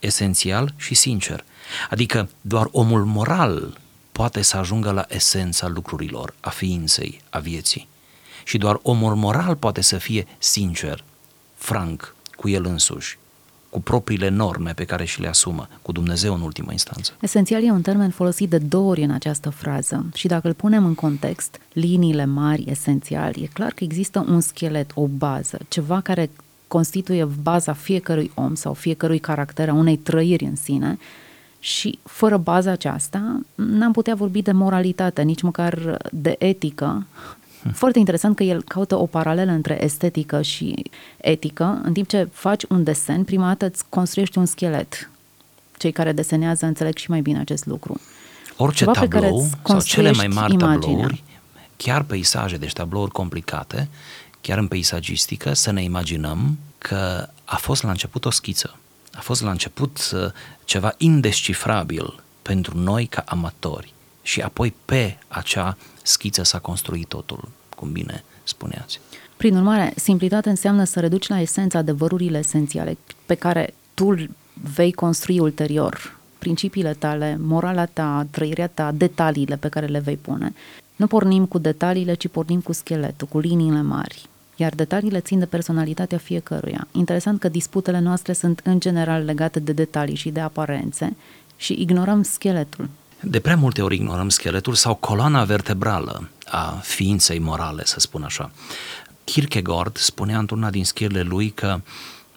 Esențial 0.00 0.74
și 0.76 0.94
sincer. 0.94 1.44
Adică 1.90 2.28
doar 2.40 2.68
omul 2.70 3.04
moral 3.04 3.78
poate 4.12 4.42
să 4.42 4.56
ajungă 4.56 4.90
la 4.90 5.04
esența 5.08 5.68
lucrurilor, 5.68 6.34
a 6.40 6.50
ființei, 6.50 7.20
a 7.30 7.38
vieții. 7.38 7.88
Și 8.44 8.58
doar 8.58 8.78
omul 8.82 9.14
moral 9.14 9.56
poate 9.56 9.80
să 9.80 9.98
fie 9.98 10.26
sincer, 10.38 11.04
franc 11.54 12.14
cu 12.36 12.48
el 12.48 12.64
însuși, 12.64 13.18
cu 13.70 13.80
propriile 13.80 14.28
norme 14.28 14.72
pe 14.72 14.84
care 14.84 15.04
și 15.04 15.20
le 15.20 15.28
asumă, 15.28 15.68
cu 15.82 15.92
Dumnezeu 15.92 16.34
în 16.34 16.40
ultimă 16.40 16.72
instanță. 16.72 17.12
Esențial 17.20 17.64
e 17.64 17.70
un 17.70 17.82
termen 17.82 18.10
folosit 18.10 18.50
de 18.50 18.58
două 18.58 18.90
ori 18.90 19.02
în 19.02 19.10
această 19.10 19.50
frază 19.50 20.06
și 20.14 20.26
dacă 20.26 20.46
îl 20.46 20.54
punem 20.54 20.84
în 20.84 20.94
context, 20.94 21.60
liniile 21.72 22.24
mari, 22.24 22.64
esențial, 22.70 23.34
e 23.42 23.46
clar 23.46 23.72
că 23.72 23.84
există 23.84 24.24
un 24.28 24.40
schelet, 24.40 24.90
o 24.94 25.06
bază, 25.06 25.58
ceva 25.68 26.00
care 26.00 26.30
constituie 26.70 27.24
baza 27.42 27.72
fiecărui 27.72 28.30
om 28.34 28.54
sau 28.54 28.74
fiecărui 28.74 29.18
caracter 29.18 29.68
a 29.68 29.72
unei 29.72 29.96
trăiri 29.96 30.44
în 30.44 30.56
sine 30.56 30.98
și 31.58 31.98
fără 32.02 32.36
baza 32.36 32.70
aceasta 32.70 33.40
n-am 33.54 33.92
putea 33.92 34.14
vorbi 34.14 34.42
de 34.42 34.52
moralitate, 34.52 35.22
nici 35.22 35.42
măcar 35.42 35.96
de 36.12 36.36
etică. 36.38 37.06
Foarte 37.80 37.98
interesant 37.98 38.36
că 38.36 38.42
el 38.42 38.62
caută 38.62 38.96
o 38.96 39.06
paralelă 39.06 39.50
între 39.50 39.84
estetică 39.84 40.42
și 40.42 40.82
etică, 41.16 41.80
în 41.82 41.92
timp 41.92 42.08
ce 42.08 42.28
faci 42.32 42.64
un 42.68 42.84
desen, 42.84 43.24
prima 43.24 43.46
dată 43.46 43.66
îți 43.66 43.84
construiești 43.88 44.38
un 44.38 44.46
schelet. 44.46 45.10
Cei 45.78 45.92
care 45.92 46.12
desenează 46.12 46.66
înțeleg 46.66 46.96
și 46.96 47.10
mai 47.10 47.20
bine 47.20 47.38
acest 47.38 47.66
lucru. 47.66 48.00
Orice 48.56 48.84
Ceva 48.84 48.92
tablou 48.92 49.46
sau 49.64 49.80
cele 49.80 50.12
mai 50.12 50.26
mari 50.26 50.52
imaginea. 50.52 50.78
tablouri, 50.78 51.22
chiar 51.76 52.02
peisaje, 52.02 52.56
deci 52.56 52.72
tablouri 52.72 53.10
complicate, 53.10 53.88
chiar 54.40 54.58
în 54.58 54.66
peisagistică, 54.66 55.52
să 55.52 55.70
ne 55.70 55.82
imaginăm 55.82 56.58
că 56.78 57.28
a 57.44 57.56
fost 57.56 57.82
la 57.82 57.90
început 57.90 58.24
o 58.24 58.30
schiță 58.30 58.80
a 59.14 59.20
fost 59.20 59.42
la 59.42 59.50
început 59.50 60.10
uh, 60.14 60.30
ceva 60.64 60.94
indescifrabil 60.98 62.22
pentru 62.42 62.78
noi 62.78 63.06
ca 63.06 63.24
amatori 63.26 63.92
și 64.22 64.40
apoi 64.40 64.74
pe 64.84 65.18
acea 65.28 65.76
schiță 66.02 66.42
s-a 66.42 66.58
construit 66.58 67.08
totul, 67.08 67.48
cum 67.76 67.92
bine 67.92 68.24
spuneați. 68.42 69.00
Prin 69.36 69.56
urmare, 69.56 69.92
simplitate 69.96 70.48
înseamnă 70.48 70.84
să 70.84 71.00
reduci 71.00 71.28
la 71.28 71.40
esență 71.40 71.76
adevărurile 71.76 72.38
esențiale 72.38 72.96
pe 73.26 73.34
care 73.34 73.74
tu 73.94 74.14
vei 74.74 74.92
construi 74.92 75.38
ulterior 75.38 76.18
principiile 76.38 76.94
tale, 76.94 77.38
morala 77.40 77.84
ta, 77.84 78.26
trăirea 78.30 78.66
ta, 78.66 78.92
detaliile 78.92 79.56
pe 79.56 79.68
care 79.68 79.86
le 79.86 79.98
vei 79.98 80.16
pune. 80.16 80.54
Nu 80.96 81.06
pornim 81.06 81.46
cu 81.46 81.58
detaliile, 81.58 82.14
ci 82.14 82.28
pornim 82.28 82.60
cu 82.60 82.72
scheletul, 82.72 83.26
cu 83.26 83.38
liniile 83.38 83.82
mari. 83.82 84.28
Iar 84.60 84.74
detaliile 84.74 85.20
țin 85.20 85.38
de 85.38 85.46
personalitatea 85.46 86.18
fiecăruia. 86.18 86.86
Interesant 86.92 87.40
că 87.40 87.48
disputele 87.48 87.98
noastre 87.98 88.32
sunt 88.32 88.60
în 88.64 88.80
general 88.80 89.24
legate 89.24 89.60
de 89.60 89.72
detalii 89.72 90.14
și 90.14 90.30
de 90.30 90.40
aparențe 90.40 91.16
și 91.56 91.76
ignorăm 91.78 92.22
scheletul. 92.22 92.88
De 93.20 93.40
prea 93.40 93.56
multe 93.56 93.82
ori 93.82 93.94
ignorăm 93.94 94.28
scheletul 94.28 94.74
sau 94.74 94.94
coloana 94.94 95.44
vertebrală 95.44 96.28
a 96.44 96.80
ființei 96.82 97.38
morale, 97.38 97.82
să 97.84 98.00
spun 98.00 98.22
așa. 98.22 98.50
Kierkegaard 99.24 99.96
spunea 99.96 100.38
într-una 100.38 100.70
din 100.70 100.84
schirile 100.84 101.22
lui 101.22 101.50
că 101.50 101.80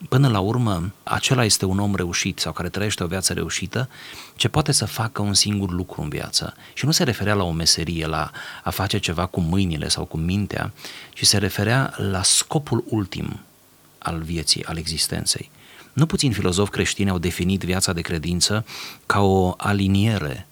până 0.09 0.27
la 0.27 0.39
urmă 0.39 0.91
acela 1.03 1.43
este 1.45 1.65
un 1.65 1.79
om 1.79 1.95
reușit 1.95 2.39
sau 2.39 2.51
care 2.51 2.69
trăiește 2.69 3.03
o 3.03 3.07
viață 3.07 3.33
reușită 3.33 3.89
ce 4.35 4.47
poate 4.47 4.71
să 4.71 4.85
facă 4.85 5.21
un 5.21 5.33
singur 5.33 5.71
lucru 5.71 6.01
în 6.01 6.09
viață. 6.09 6.53
Și 6.73 6.85
nu 6.85 6.91
se 6.91 7.03
referea 7.03 7.33
la 7.33 7.43
o 7.43 7.51
meserie, 7.51 8.05
la 8.05 8.31
a 8.63 8.69
face 8.69 8.97
ceva 8.97 9.25
cu 9.25 9.39
mâinile 9.39 9.87
sau 9.87 10.05
cu 10.05 10.17
mintea, 10.17 10.71
ci 11.13 11.25
se 11.25 11.37
referea 11.37 11.93
la 11.97 12.23
scopul 12.23 12.83
ultim 12.87 13.39
al 13.97 14.21
vieții, 14.21 14.65
al 14.65 14.77
existenței. 14.77 15.51
Nu 15.93 16.05
puțin 16.05 16.31
filozofi 16.31 16.71
creștini 16.71 17.09
au 17.09 17.17
definit 17.17 17.61
viața 17.61 17.93
de 17.93 18.01
credință 18.01 18.65
ca 19.05 19.21
o 19.21 19.53
aliniere 19.57 20.47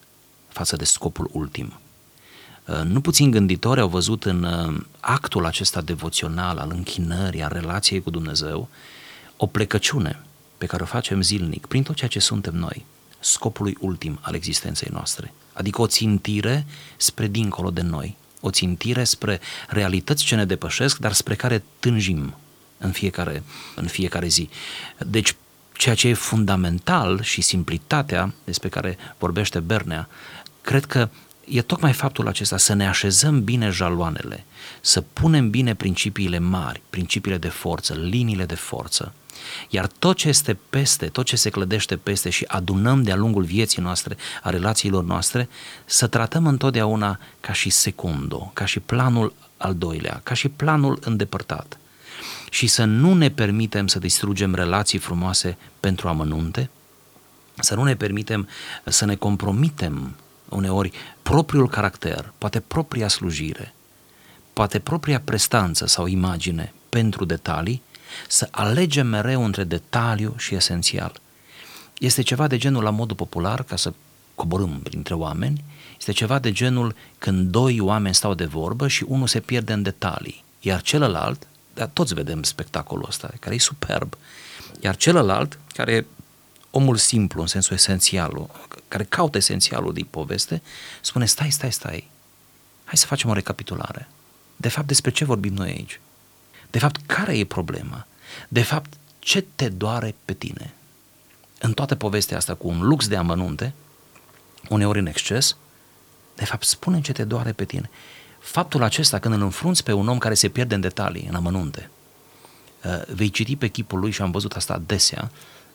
față 0.48 0.76
de 0.76 0.84
scopul 0.84 1.30
ultim. 1.32 1.72
Uh, 2.66 2.80
nu 2.84 3.00
puțin 3.00 3.30
gânditori 3.30 3.80
au 3.80 3.88
văzut 3.88 4.24
în 4.24 4.42
uh, 4.42 4.80
actul 5.00 5.46
acesta 5.46 5.80
devoțional 5.80 6.58
al 6.58 6.70
închinării, 6.74 7.42
al 7.42 7.50
relației 7.52 8.02
cu 8.02 8.10
Dumnezeu, 8.10 8.68
o 9.42 9.46
plecăciune 9.46 10.20
pe 10.58 10.66
care 10.66 10.82
o 10.82 10.86
facem 10.86 11.22
zilnic 11.22 11.66
prin 11.66 11.82
tot 11.82 11.94
ceea 11.94 12.08
ce 12.08 12.18
suntem 12.18 12.54
noi, 12.54 12.84
scopului 13.20 13.76
ultim 13.80 14.18
al 14.20 14.34
existenței 14.34 14.88
noastre, 14.92 15.32
adică 15.52 15.80
o 15.80 15.86
țintire 15.86 16.66
spre 16.96 17.26
dincolo 17.26 17.70
de 17.70 17.80
noi, 17.80 18.16
o 18.40 18.50
țintire 18.50 19.04
spre 19.04 19.40
realități 19.68 20.24
ce 20.24 20.34
ne 20.34 20.44
depășesc, 20.44 20.98
dar 20.98 21.12
spre 21.12 21.34
care 21.34 21.62
tânjim 21.78 22.34
în 22.78 22.90
fiecare, 22.90 23.42
în 23.74 23.86
fiecare 23.86 24.26
zi. 24.26 24.48
Deci, 24.98 25.36
ceea 25.72 25.94
ce 25.94 26.08
e 26.08 26.14
fundamental 26.14 27.22
și 27.22 27.40
simplitatea 27.40 28.32
despre 28.44 28.68
care 28.68 28.98
vorbește 29.18 29.60
Bernea, 29.60 30.08
cred 30.60 30.84
că 30.84 31.08
e 31.52 31.62
tocmai 31.62 31.92
faptul 31.92 32.28
acesta, 32.28 32.56
să 32.56 32.72
ne 32.72 32.88
așezăm 32.88 33.44
bine 33.44 33.70
jaloanele, 33.70 34.44
să 34.80 35.00
punem 35.00 35.50
bine 35.50 35.74
principiile 35.74 36.38
mari, 36.38 36.82
principiile 36.90 37.38
de 37.38 37.48
forță, 37.48 37.94
liniile 37.94 38.44
de 38.44 38.54
forță, 38.54 39.12
iar 39.68 39.86
tot 39.86 40.16
ce 40.16 40.28
este 40.28 40.58
peste, 40.70 41.06
tot 41.06 41.24
ce 41.24 41.36
se 41.36 41.50
clădește 41.50 41.96
peste 41.96 42.30
și 42.30 42.44
adunăm 42.48 43.02
de-a 43.02 43.16
lungul 43.16 43.42
vieții 43.42 43.82
noastre, 43.82 44.16
a 44.42 44.50
relațiilor 44.50 45.04
noastre, 45.04 45.48
să 45.84 46.06
tratăm 46.06 46.46
întotdeauna 46.46 47.18
ca 47.40 47.52
și 47.52 47.70
secundo, 47.70 48.50
ca 48.54 48.64
și 48.64 48.80
planul 48.80 49.34
al 49.56 49.74
doilea, 49.74 50.20
ca 50.22 50.34
și 50.34 50.48
planul 50.48 50.98
îndepărtat. 51.00 51.78
Și 52.50 52.66
să 52.66 52.84
nu 52.84 53.14
ne 53.14 53.30
permitem 53.30 53.86
să 53.86 53.98
distrugem 53.98 54.54
relații 54.54 54.98
frumoase 54.98 55.56
pentru 55.80 56.08
amănunte, 56.08 56.70
să 57.58 57.74
nu 57.74 57.82
ne 57.82 57.96
permitem 57.96 58.48
să 58.84 59.04
ne 59.04 59.14
compromitem 59.14 60.14
uneori 60.54 60.92
propriul 61.22 61.68
caracter, 61.68 62.32
poate 62.38 62.60
propria 62.60 63.08
slujire, 63.08 63.74
poate 64.52 64.78
propria 64.78 65.20
prestanță 65.20 65.86
sau 65.86 66.06
imagine 66.06 66.72
pentru 66.88 67.24
detalii, 67.24 67.82
să 68.28 68.48
alegem 68.50 69.06
mereu 69.06 69.44
între 69.44 69.64
detaliu 69.64 70.34
și 70.38 70.54
esențial. 70.54 71.20
Este 71.98 72.22
ceva 72.22 72.46
de 72.46 72.56
genul 72.56 72.82
la 72.82 72.90
modul 72.90 73.16
popular, 73.16 73.62
ca 73.62 73.76
să 73.76 73.92
coborâm 74.34 74.80
printre 74.82 75.14
oameni, 75.14 75.64
este 75.98 76.12
ceva 76.12 76.38
de 76.38 76.52
genul 76.52 76.94
când 77.18 77.50
doi 77.50 77.80
oameni 77.80 78.14
stau 78.14 78.34
de 78.34 78.44
vorbă 78.44 78.88
și 78.88 79.04
unul 79.08 79.26
se 79.26 79.40
pierde 79.40 79.72
în 79.72 79.82
detalii, 79.82 80.44
iar 80.60 80.82
celălalt, 80.82 81.46
dar 81.74 81.90
toți 81.92 82.14
vedem 82.14 82.42
spectacolul 82.42 83.04
ăsta, 83.08 83.30
care 83.40 83.54
e 83.54 83.58
superb, 83.58 84.14
iar 84.80 84.96
celălalt, 84.96 85.58
care 85.74 85.92
e 85.92 86.04
omul 86.74 86.96
simplu 86.96 87.40
în 87.40 87.46
sensul 87.46 87.76
esențial, 87.76 88.50
care 88.88 89.04
caută 89.04 89.36
esențialul 89.36 89.92
din 89.92 90.06
poveste, 90.10 90.62
spune 91.00 91.26
stai, 91.26 91.50
stai, 91.50 91.72
stai, 91.72 92.10
hai 92.84 92.96
să 92.96 93.06
facem 93.06 93.30
o 93.30 93.32
recapitulare. 93.32 94.08
De 94.56 94.68
fapt, 94.68 94.86
despre 94.86 95.10
ce 95.10 95.24
vorbim 95.24 95.54
noi 95.54 95.68
aici? 95.68 96.00
De 96.70 96.78
fapt, 96.78 97.00
care 97.06 97.38
e 97.38 97.44
problema? 97.44 98.06
De 98.48 98.62
fapt, 98.62 98.92
ce 99.18 99.46
te 99.54 99.68
doare 99.68 100.14
pe 100.24 100.32
tine? 100.32 100.74
În 101.60 101.72
toată 101.72 101.94
povestea 101.94 102.36
asta, 102.36 102.54
cu 102.54 102.68
un 102.68 102.80
lux 102.80 103.08
de 103.08 103.16
amănunte, 103.16 103.72
uneori 104.68 104.98
în 104.98 105.06
exces, 105.06 105.56
de 106.34 106.44
fapt, 106.44 106.64
spune 106.64 107.00
ce 107.00 107.12
te 107.12 107.24
doare 107.24 107.52
pe 107.52 107.64
tine. 107.64 107.90
Faptul 108.40 108.82
acesta, 108.82 109.18
când 109.18 109.34
îl 109.34 109.42
înfrunți 109.42 109.82
pe 109.82 109.92
un 109.92 110.08
om 110.08 110.18
care 110.18 110.34
se 110.34 110.48
pierde 110.48 110.74
în 110.74 110.80
detalii, 110.80 111.26
în 111.28 111.34
amănunte, 111.34 111.90
uh, 112.84 113.02
vei 113.14 113.30
citi 113.30 113.56
pe 113.56 113.68
chipul 113.68 113.98
lui, 113.98 114.10
și 114.10 114.22
am 114.22 114.30
văzut 114.30 114.52
asta 114.52 114.74
adesea, 114.74 115.30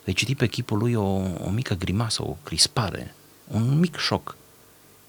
vei 0.07 0.15
citi 0.15 0.35
pe 0.35 0.47
chipul 0.47 0.77
lui 0.77 0.93
o, 0.93 1.05
o 1.43 1.49
mică 1.49 1.73
grimasă, 1.73 2.23
o 2.23 2.37
crispare, 2.43 3.15
un 3.47 3.79
mic 3.79 3.97
șoc. 3.97 4.35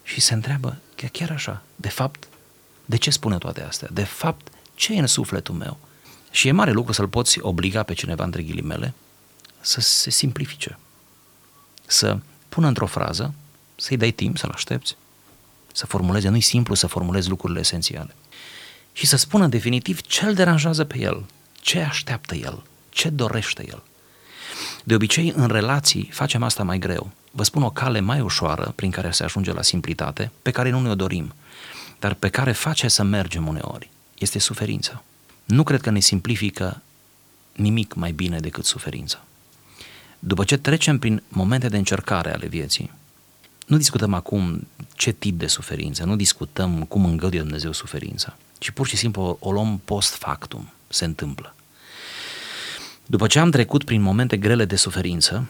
Și 0.03 0.21
se 0.21 0.35
întreabă, 0.35 0.77
chiar, 0.95 1.11
chiar 1.11 1.31
așa, 1.31 1.63
de 1.77 1.89
fapt, 1.89 2.29
de 2.85 2.97
ce 2.97 3.11
spune 3.11 3.39
toate 3.39 3.63
astea? 3.63 3.89
De 3.91 4.05
fapt, 4.05 4.49
ce 4.75 4.95
e 4.95 4.99
în 4.99 5.07
sufletul 5.07 5.55
meu? 5.55 5.79
Și 6.31 6.49
e 6.49 6.53
mare 6.53 6.71
lucru 6.71 6.93
să-l 6.93 7.09
poți 7.09 7.41
obliga 7.41 7.83
pe 7.83 7.93
cineva, 7.95 8.25
între 8.25 8.43
ghilimele, 8.43 8.95
să 9.61 9.81
se 9.81 10.11
simplifice. 10.11 10.79
Să 11.87 12.19
pună 12.49 12.67
într-o 12.67 12.87
frază, 12.87 13.35
să-i 13.77 13.97
dai 13.97 14.11
timp, 14.11 14.39
să-l 14.39 14.51
aștepți, 14.51 14.97
să 15.73 15.87
formuleze, 15.87 16.29
nu-i 16.29 16.41
simplu 16.41 16.75
să 16.75 16.87
formulezi 16.87 17.29
lucrurile 17.29 17.61
esențiale. 17.61 18.15
Și 18.93 19.07
să 19.07 19.17
spună 19.17 19.47
definitiv 19.47 20.01
ce 20.01 20.25
îl 20.25 20.35
deranjează 20.35 20.85
pe 20.85 20.99
el, 20.99 21.25
ce 21.61 21.81
așteaptă 21.81 22.35
el, 22.35 22.63
ce 22.89 23.09
dorește 23.09 23.67
el. 23.69 23.83
De 24.89 24.95
obicei, 24.95 25.33
în 25.37 25.49
relații, 25.49 26.09
facem 26.13 26.43
asta 26.43 26.63
mai 26.63 26.79
greu. 26.79 27.11
Vă 27.31 27.43
spun 27.43 27.63
o 27.63 27.71
cale 27.71 28.01
mai 28.01 28.21
ușoară 28.21 28.73
prin 28.75 28.91
care 28.91 29.11
se 29.11 29.25
ajunge 29.25 29.53
la 29.53 29.63
simplitate, 29.63 30.31
pe 30.43 30.51
care 30.51 30.71
nu 30.71 30.81
ne-o 30.81 30.95
dorim, 30.95 31.35
dar 31.99 32.15
pe 32.15 32.29
care 32.29 32.53
face 32.53 32.89
să 32.89 33.03
mergem 33.03 33.47
uneori. 33.47 33.91
Este 34.19 34.39
suferința. 34.39 35.03
Nu 35.45 35.63
cred 35.63 35.81
că 35.81 35.91
ne 35.91 36.01
simplifică 36.01 36.83
nimic 37.53 37.95
mai 37.95 38.13
bine 38.13 38.39
decât 38.39 38.65
suferința. 38.65 39.25
După 40.19 40.45
ce 40.45 40.57
trecem 40.57 40.99
prin 40.99 41.23
momente 41.29 41.69
de 41.69 41.77
încercare 41.77 42.33
ale 42.33 42.47
vieții, 42.47 42.91
nu 43.67 43.77
discutăm 43.77 44.15
acum 44.15 44.67
ce 44.95 45.11
tip 45.11 45.39
de 45.39 45.47
suferință, 45.47 46.05
nu 46.05 46.17
discutăm 46.17 46.85
cum 46.85 47.05
îngăduie 47.05 47.41
Dumnezeu 47.41 47.73
suferința, 47.73 48.37
ci 48.59 48.71
pur 48.71 48.87
și 48.87 48.97
simplu 48.97 49.37
o 49.41 49.53
luăm 49.53 49.81
post 49.85 50.15
factum, 50.15 50.73
se 50.89 51.05
întâmplă. 51.05 51.53
După 53.11 53.27
ce 53.27 53.39
am 53.39 53.51
trecut 53.51 53.85
prin 53.85 54.01
momente 54.01 54.37
grele 54.37 54.65
de 54.65 54.77
suferință, 54.77 55.49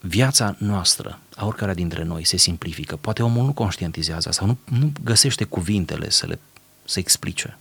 viața 0.00 0.54
noastră, 0.58 1.18
a 1.36 1.46
oricare 1.46 1.74
dintre 1.74 2.02
noi, 2.02 2.24
se 2.24 2.36
simplifică. 2.36 2.96
Poate 2.96 3.22
omul 3.22 3.44
nu 3.44 3.52
conștientizează 3.52 4.30
sau 4.30 4.46
nu, 4.46 4.58
nu 4.64 4.92
găsește 5.04 5.44
cuvintele 5.44 6.10
să 6.10 6.26
le 6.26 6.38
să 6.84 6.98
explice. 6.98 7.58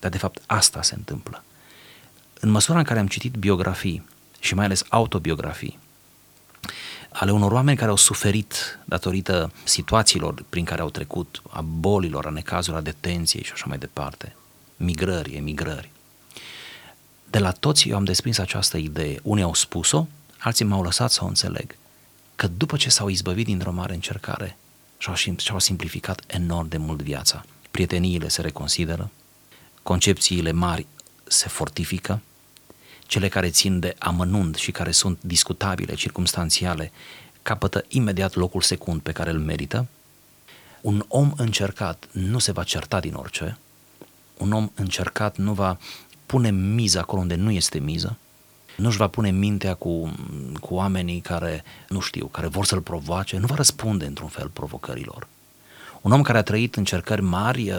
Dar 0.00 0.10
de 0.10 0.18
fapt 0.18 0.42
asta 0.46 0.82
se 0.82 0.94
întâmplă. 0.94 1.44
În 2.40 2.50
măsura 2.50 2.78
în 2.78 2.84
care 2.84 2.98
am 2.98 3.06
citit 3.06 3.34
biografii 3.34 4.06
și 4.40 4.54
mai 4.54 4.64
ales 4.64 4.84
autobiografii 4.88 5.78
ale 7.08 7.32
unor 7.32 7.52
oameni 7.52 7.76
care 7.76 7.90
au 7.90 7.96
suferit 7.96 8.78
datorită 8.84 9.52
situațiilor 9.64 10.44
prin 10.48 10.64
care 10.64 10.80
au 10.80 10.90
trecut, 10.90 11.42
a 11.50 11.60
bolilor, 11.60 12.26
a 12.26 12.30
necazurilor, 12.30 12.80
a 12.80 12.84
detenției 12.84 13.42
și 13.42 13.52
așa 13.52 13.64
mai 13.68 13.78
departe, 13.78 14.36
migrări, 14.76 15.34
emigrări. 15.34 15.90
De 17.34 17.40
la 17.40 17.52
toți 17.52 17.88
eu 17.88 17.96
am 17.96 18.04
desprins 18.04 18.38
această 18.38 18.76
idee. 18.76 19.20
Unii 19.22 19.42
au 19.42 19.54
spus-o, 19.54 20.06
alții 20.38 20.64
m-au 20.64 20.82
lăsat 20.82 21.10
să 21.10 21.24
o 21.24 21.26
înțeleg. 21.26 21.76
Că 22.36 22.46
după 22.46 22.76
ce 22.76 22.90
s-au 22.90 23.08
izbăvit 23.08 23.44
dintr-o 23.44 23.72
mare 23.72 23.94
încercare 23.94 24.56
și-au, 24.98 25.14
și-au 25.14 25.58
simplificat 25.58 26.22
enorm 26.26 26.68
de 26.68 26.76
mult 26.76 27.02
viața, 27.02 27.44
prieteniile 27.70 28.28
se 28.28 28.40
reconsideră, 28.40 29.10
concepțiile 29.82 30.52
mari 30.52 30.86
se 31.24 31.48
fortifică, 31.48 32.20
cele 33.06 33.28
care 33.28 33.50
țin 33.50 33.78
de 33.78 33.96
amănunt 33.98 34.54
și 34.54 34.70
care 34.70 34.90
sunt 34.90 35.18
discutabile, 35.20 35.94
circumstanțiale, 35.94 36.92
capătă 37.42 37.84
imediat 37.88 38.34
locul 38.34 38.60
secund 38.60 39.00
pe 39.00 39.12
care 39.12 39.30
îl 39.30 39.38
merită. 39.38 39.86
Un 40.80 41.04
om 41.08 41.32
încercat 41.36 42.08
nu 42.10 42.38
se 42.38 42.52
va 42.52 42.62
certa 42.62 43.00
din 43.00 43.14
orice, 43.14 43.58
un 44.38 44.52
om 44.52 44.70
încercat 44.74 45.36
nu 45.36 45.52
va 45.52 45.78
pune 46.34 46.50
miza 46.50 47.00
acolo 47.00 47.20
unde 47.20 47.34
nu 47.34 47.50
este 47.50 47.78
miză, 47.78 48.16
nu-și 48.76 48.96
va 48.96 49.08
pune 49.08 49.30
mintea 49.30 49.74
cu, 49.74 50.14
cu 50.60 50.74
oamenii 50.74 51.20
care, 51.20 51.64
nu 51.88 52.00
știu, 52.00 52.26
care 52.26 52.46
vor 52.46 52.64
să-l 52.64 52.80
provoace, 52.80 53.38
nu 53.38 53.46
va 53.46 53.54
răspunde 53.54 54.04
într-un 54.04 54.28
fel 54.28 54.48
provocărilor. 54.48 55.26
Un 56.00 56.12
om 56.12 56.22
care 56.22 56.38
a 56.38 56.42
trăit 56.42 56.76
încercări 56.76 57.22
mari 57.22 57.70
uh, 57.70 57.76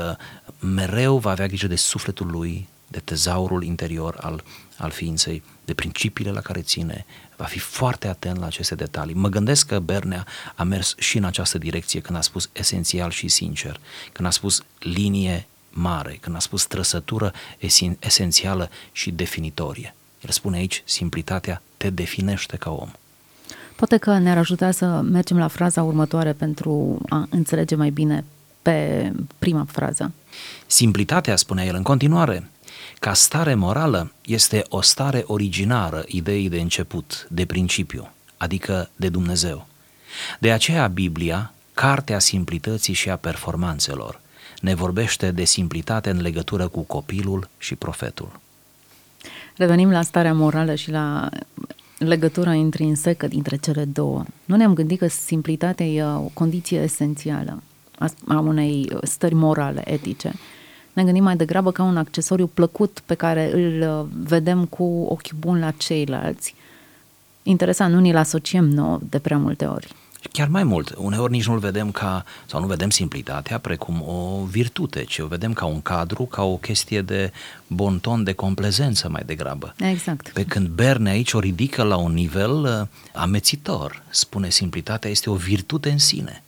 mereu 0.59 1.17
va 1.17 1.31
avea 1.31 1.47
grijă 1.47 1.67
de 1.67 1.75
sufletul 1.75 2.27
lui, 2.27 2.67
de 2.87 2.99
tezaurul 2.99 3.63
interior 3.63 4.17
al, 4.21 4.43
al 4.77 4.91
ființei, 4.91 5.43
de 5.65 5.73
principiile 5.73 6.31
la 6.31 6.41
care 6.41 6.61
ține, 6.61 7.05
va 7.35 7.45
fi 7.45 7.59
foarte 7.59 8.07
atent 8.07 8.39
la 8.39 8.45
aceste 8.45 8.75
detalii. 8.75 9.13
Mă 9.15 9.29
gândesc 9.29 9.67
că 9.67 9.79
Bernea 9.79 10.25
a 10.55 10.63
mers 10.63 10.95
și 10.97 11.17
în 11.17 11.23
această 11.23 11.57
direcție 11.57 11.99
când 11.99 12.17
a 12.17 12.21
spus 12.21 12.49
esențial 12.51 13.11
și 13.11 13.27
sincer, 13.27 13.79
când 14.11 14.27
a 14.27 14.31
spus 14.31 14.63
linie 14.79 15.47
mare, 15.77 16.17
când 16.21 16.35
a 16.35 16.39
spus 16.39 16.65
trăsătură 16.65 17.33
esențială 17.99 18.69
și 18.91 19.11
definitorie. 19.11 19.95
El 20.21 20.29
spune 20.29 20.57
aici, 20.57 20.83
simplitatea 20.85 21.61
te 21.77 21.89
definește 21.89 22.57
ca 22.57 22.71
om. 22.71 22.89
Poate 23.75 23.97
că 23.97 24.17
ne-ar 24.17 24.37
ajuta 24.37 24.71
să 24.71 24.85
mergem 24.85 25.37
la 25.37 25.47
fraza 25.47 25.83
următoare 25.83 26.33
pentru 26.33 26.99
a 27.09 27.27
înțelege 27.29 27.75
mai 27.75 27.89
bine 27.89 28.23
pe 28.61 29.11
prima 29.39 29.65
frază. 29.71 30.11
Simplitatea, 30.65 31.35
spune 31.35 31.65
el 31.65 31.75
în 31.75 31.83
continuare, 31.83 32.49
ca 32.99 33.13
stare 33.13 33.53
morală 33.53 34.11
este 34.25 34.63
o 34.69 34.81
stare 34.81 35.23
originară 35.27 36.03
ideii 36.07 36.49
de 36.49 36.59
început, 36.59 37.27
de 37.29 37.45
principiu, 37.45 38.09
adică 38.37 38.89
de 38.95 39.09
Dumnezeu. 39.09 39.67
De 40.39 40.51
aceea 40.51 40.87
Biblia, 40.87 41.53
cartea 41.73 42.19
simplității 42.19 42.93
și 42.93 43.09
a 43.09 43.15
performanțelor, 43.15 44.21
ne 44.65 44.73
vorbește 44.73 45.31
de 45.31 45.43
simplitate 45.43 46.09
în 46.09 46.21
legătură 46.21 46.67
cu 46.67 46.81
copilul 46.81 47.49
și 47.57 47.75
profetul. 47.75 48.39
Revenim 49.57 49.91
la 49.91 50.01
starea 50.01 50.33
morală 50.33 50.75
și 50.75 50.91
la 50.91 51.29
legătura 51.97 52.53
intrinsecă 52.53 53.27
dintre 53.27 53.55
cele 53.55 53.85
două. 53.85 54.23
Nu 54.45 54.55
ne-am 54.55 54.73
gândit 54.73 54.99
că 54.99 55.07
simplitatea 55.07 55.85
e 55.85 56.03
o 56.03 56.29
condiție 56.33 56.79
esențială 56.79 57.61
a 58.27 58.39
unei 58.39 58.91
stări 59.03 59.33
morale, 59.33 59.91
etice. 59.91 60.33
Ne 60.93 61.03
gândim 61.03 61.23
mai 61.23 61.35
degrabă 61.35 61.71
ca 61.71 61.83
un 61.83 61.97
accesoriu 61.97 62.47
plăcut 62.47 63.01
pe 63.05 63.13
care 63.13 63.51
îl 63.53 63.89
uh, 63.89 64.05
vedem 64.27 64.65
cu 64.65 65.05
ochi 65.09 65.33
buni 65.33 65.59
la 65.59 65.71
ceilalți. 65.71 66.55
Interesant, 67.43 67.93
nu 67.93 67.99
ni-l 67.99 68.15
asociem 68.15 68.69
nouă 68.69 68.99
de 69.09 69.19
prea 69.19 69.37
multe 69.37 69.65
ori. 69.65 69.93
Chiar 70.31 70.47
mai 70.47 70.63
mult, 70.63 70.93
uneori 70.97 71.31
nici 71.31 71.45
nu-l 71.45 71.59
vedem 71.59 71.91
ca, 71.91 72.25
sau 72.45 72.59
nu 72.59 72.67
vedem 72.67 72.89
simplitatea 72.89 73.57
precum 73.57 74.01
o 74.01 74.45
virtute, 74.49 75.03
ci 75.03 75.19
o 75.19 75.27
vedem 75.27 75.53
ca 75.53 75.65
un 75.65 75.81
cadru, 75.81 76.23
ca 76.23 76.43
o 76.43 76.57
chestie 76.57 77.01
de 77.01 77.31
bonton, 77.67 78.23
de 78.23 78.33
complezență 78.33 79.09
mai 79.09 79.23
degrabă. 79.25 79.75
Exact. 79.77 80.29
Pe 80.29 80.43
când 80.43 80.67
Berne 80.67 81.09
aici 81.09 81.33
o 81.33 81.39
ridică 81.39 81.83
la 81.83 81.95
un 81.95 82.13
nivel 82.13 82.63
uh, 82.63 82.87
amețitor. 83.13 84.03
Spune 84.09 84.49
simplitatea 84.49 85.09
este 85.09 85.29
o 85.29 85.35
virtute 85.35 85.89
în 85.89 85.97
sine. 85.97 86.43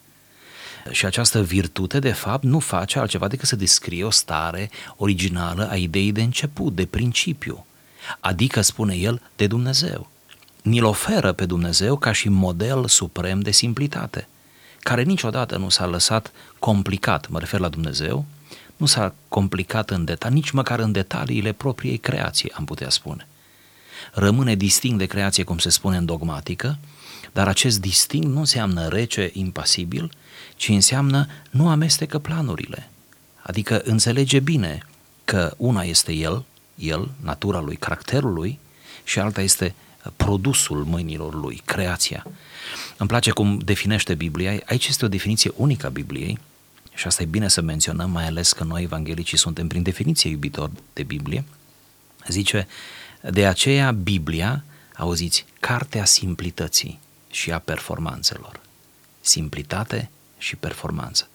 Și 0.91 1.05
această 1.05 1.43
virtute, 1.43 1.99
de 1.99 2.11
fapt, 2.11 2.43
nu 2.43 2.59
face 2.59 2.99
altceva 2.99 3.27
decât 3.27 3.47
să 3.47 3.55
descrie 3.55 4.03
o 4.03 4.09
stare 4.09 4.69
originală 4.95 5.69
a 5.69 5.75
ideii 5.75 6.11
de 6.11 6.21
început, 6.21 6.75
de 6.75 6.85
principiu. 6.85 7.65
Adică, 8.19 8.61
spune 8.61 8.95
el, 8.95 9.21
de 9.35 9.47
Dumnezeu 9.47 10.09
ni-l 10.67 10.83
oferă 10.83 11.31
pe 11.31 11.45
Dumnezeu 11.45 11.97
ca 11.97 12.11
și 12.11 12.29
model 12.29 12.87
suprem 12.87 13.39
de 13.39 13.51
simplitate, 13.51 14.27
care 14.79 15.03
niciodată 15.03 15.57
nu 15.57 15.69
s-a 15.69 15.85
lăsat 15.85 16.31
complicat, 16.59 17.29
mă 17.29 17.39
refer 17.39 17.59
la 17.59 17.69
Dumnezeu, 17.69 18.25
nu 18.77 18.85
s-a 18.85 19.13
complicat 19.27 19.89
în 19.89 20.05
detalii, 20.05 20.35
nici 20.35 20.51
măcar 20.51 20.79
în 20.79 20.91
detaliile 20.91 21.51
propriei 21.51 21.97
creații, 21.97 22.51
am 22.51 22.65
putea 22.65 22.89
spune. 22.89 23.27
Rămâne 24.13 24.55
distinct 24.55 24.97
de 24.97 25.05
creație, 25.05 25.43
cum 25.43 25.57
se 25.57 25.69
spune 25.69 25.97
în 25.97 26.05
dogmatică, 26.05 26.77
dar 27.33 27.47
acest 27.47 27.79
distinct 27.81 28.27
nu 28.27 28.39
înseamnă 28.39 28.87
rece, 28.87 29.29
impasibil, 29.33 30.11
ci 30.55 30.67
înseamnă 30.67 31.27
nu 31.49 31.69
amestecă 31.69 32.19
planurile. 32.19 32.89
Adică 33.41 33.81
înțelege 33.83 34.39
bine 34.39 34.85
că 35.25 35.53
una 35.57 35.81
este 35.81 36.13
el, 36.13 36.45
el, 36.75 37.09
natura 37.21 37.59
lui, 37.59 37.75
caracterul 37.75 38.33
lui, 38.33 38.59
și 39.03 39.19
alta 39.19 39.41
este 39.41 39.75
produsul 40.15 40.83
mâinilor 40.83 41.33
lui, 41.33 41.61
creația. 41.65 42.25
Îmi 42.97 43.09
place 43.09 43.31
cum 43.31 43.57
definește 43.57 44.15
Biblia. 44.15 44.59
Aici 44.65 44.87
este 44.87 45.05
o 45.05 45.07
definiție 45.07 45.51
unică 45.55 45.85
a 45.85 45.89
Bibliei 45.89 46.39
și 46.93 47.07
asta 47.07 47.23
e 47.23 47.25
bine 47.25 47.47
să 47.47 47.61
menționăm, 47.61 48.11
mai 48.11 48.25
ales 48.25 48.53
că 48.53 48.63
noi 48.63 48.83
evanghelicii 48.83 49.37
suntem 49.37 49.67
prin 49.67 49.81
definiție 49.81 50.29
iubitori 50.29 50.71
de 50.93 51.03
Biblie. 51.03 51.43
Zice, 52.27 52.67
de 53.31 53.45
aceea 53.45 53.91
Biblia, 53.91 54.63
auziți, 54.95 55.45
cartea 55.59 56.05
simplității 56.05 56.99
și 57.31 57.51
a 57.51 57.59
performanțelor. 57.59 58.59
Simplitate 59.21 60.09
și 60.37 60.55
performanță. 60.55 61.27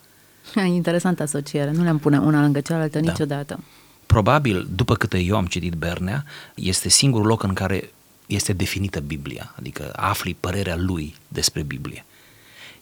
Interesantă 0.64 1.23
asociere, 1.23 1.70
nu 1.70 1.83
le-am 1.83 1.99
pune 1.99 2.18
una 2.18 2.40
lângă 2.40 2.61
cealaltă 2.61 3.01
da. 3.01 3.11
niciodată. 3.11 3.61
Probabil, 4.07 4.68
după 4.75 4.94
câte 4.94 5.18
eu 5.18 5.37
am 5.37 5.46
citit 5.46 5.73
Bernea, 5.73 6.25
este 6.55 6.88
singurul 6.88 7.27
loc 7.27 7.42
în 7.42 7.53
care 7.53 7.91
este 8.26 8.52
definită 8.52 9.00
Biblia, 9.00 9.54
adică 9.58 9.92
afli 9.96 10.35
părerea 10.35 10.76
lui 10.76 11.14
despre 11.28 11.62
Biblie. 11.62 12.04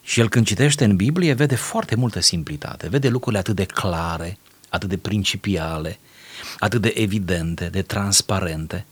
Și 0.03 0.21
el 0.21 0.29
când 0.29 0.47
citește 0.47 0.85
în 0.85 0.97
Biblie 0.97 1.33
vede 1.33 1.55
foarte 1.55 1.95
multă 1.95 2.21
simplitate, 2.21 2.89
vede 2.89 3.09
lucrurile 3.09 3.41
atât 3.41 3.57
de 3.57 3.65
clare, 3.65 4.39
atât 4.69 4.89
de 4.89 4.97
principiale, 4.97 5.99
atât 6.59 6.81
de 6.81 6.93
evidente, 6.97 7.69
de 7.69 7.83
transparente. 7.83 8.85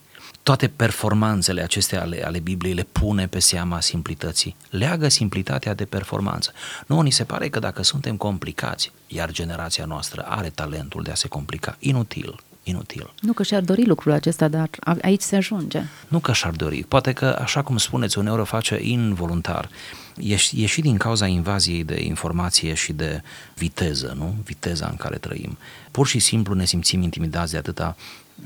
Toate 0.42 0.68
performanțele 0.68 1.62
acestea 1.62 2.00
ale, 2.00 2.24
ale 2.24 2.38
Bibliei 2.38 2.74
le 2.74 2.86
pune 2.92 3.26
pe 3.26 3.38
seama 3.38 3.80
simplității. 3.80 4.56
Leagă 4.70 5.08
simplitatea 5.08 5.74
de 5.74 5.84
performanță. 5.84 6.52
Nu, 6.86 7.00
ni 7.00 7.10
se 7.10 7.24
pare 7.24 7.48
că 7.48 7.58
dacă 7.58 7.82
suntem 7.82 8.16
complicați, 8.16 8.92
iar 9.06 9.30
generația 9.30 9.84
noastră 9.84 10.22
are 10.28 10.50
talentul 10.50 11.02
de 11.02 11.10
a 11.10 11.14
se 11.14 11.28
complica, 11.28 11.76
inutil, 11.78 12.40
inutil. 12.68 13.12
Nu 13.20 13.32
că 13.32 13.42
și-ar 13.42 13.62
dori 13.62 13.86
lucrul 13.86 14.12
acesta, 14.12 14.48
dar 14.48 14.68
aici 15.02 15.20
se 15.20 15.36
ajunge. 15.36 15.82
Nu 16.08 16.18
că 16.18 16.32
și-ar 16.32 16.52
dori, 16.52 16.84
poate 16.88 17.12
că, 17.12 17.38
așa 17.42 17.62
cum 17.62 17.76
spuneți, 17.76 18.18
uneori 18.18 18.40
o 18.40 18.44
face 18.44 18.78
involuntar. 18.82 19.68
E, 20.16 20.36
e 20.52 20.66
și 20.66 20.80
din 20.80 20.96
cauza 20.96 21.26
invaziei 21.26 21.84
de 21.84 22.02
informație 22.02 22.74
și 22.74 22.92
de 22.92 23.22
viteză, 23.54 24.14
nu? 24.16 24.34
Viteza 24.44 24.86
în 24.90 24.96
care 24.96 25.16
trăim. 25.16 25.58
Pur 25.90 26.06
și 26.06 26.18
simplu 26.18 26.54
ne 26.54 26.64
simțim 26.64 27.02
intimidați 27.02 27.52
de 27.52 27.58
atâta 27.58 27.96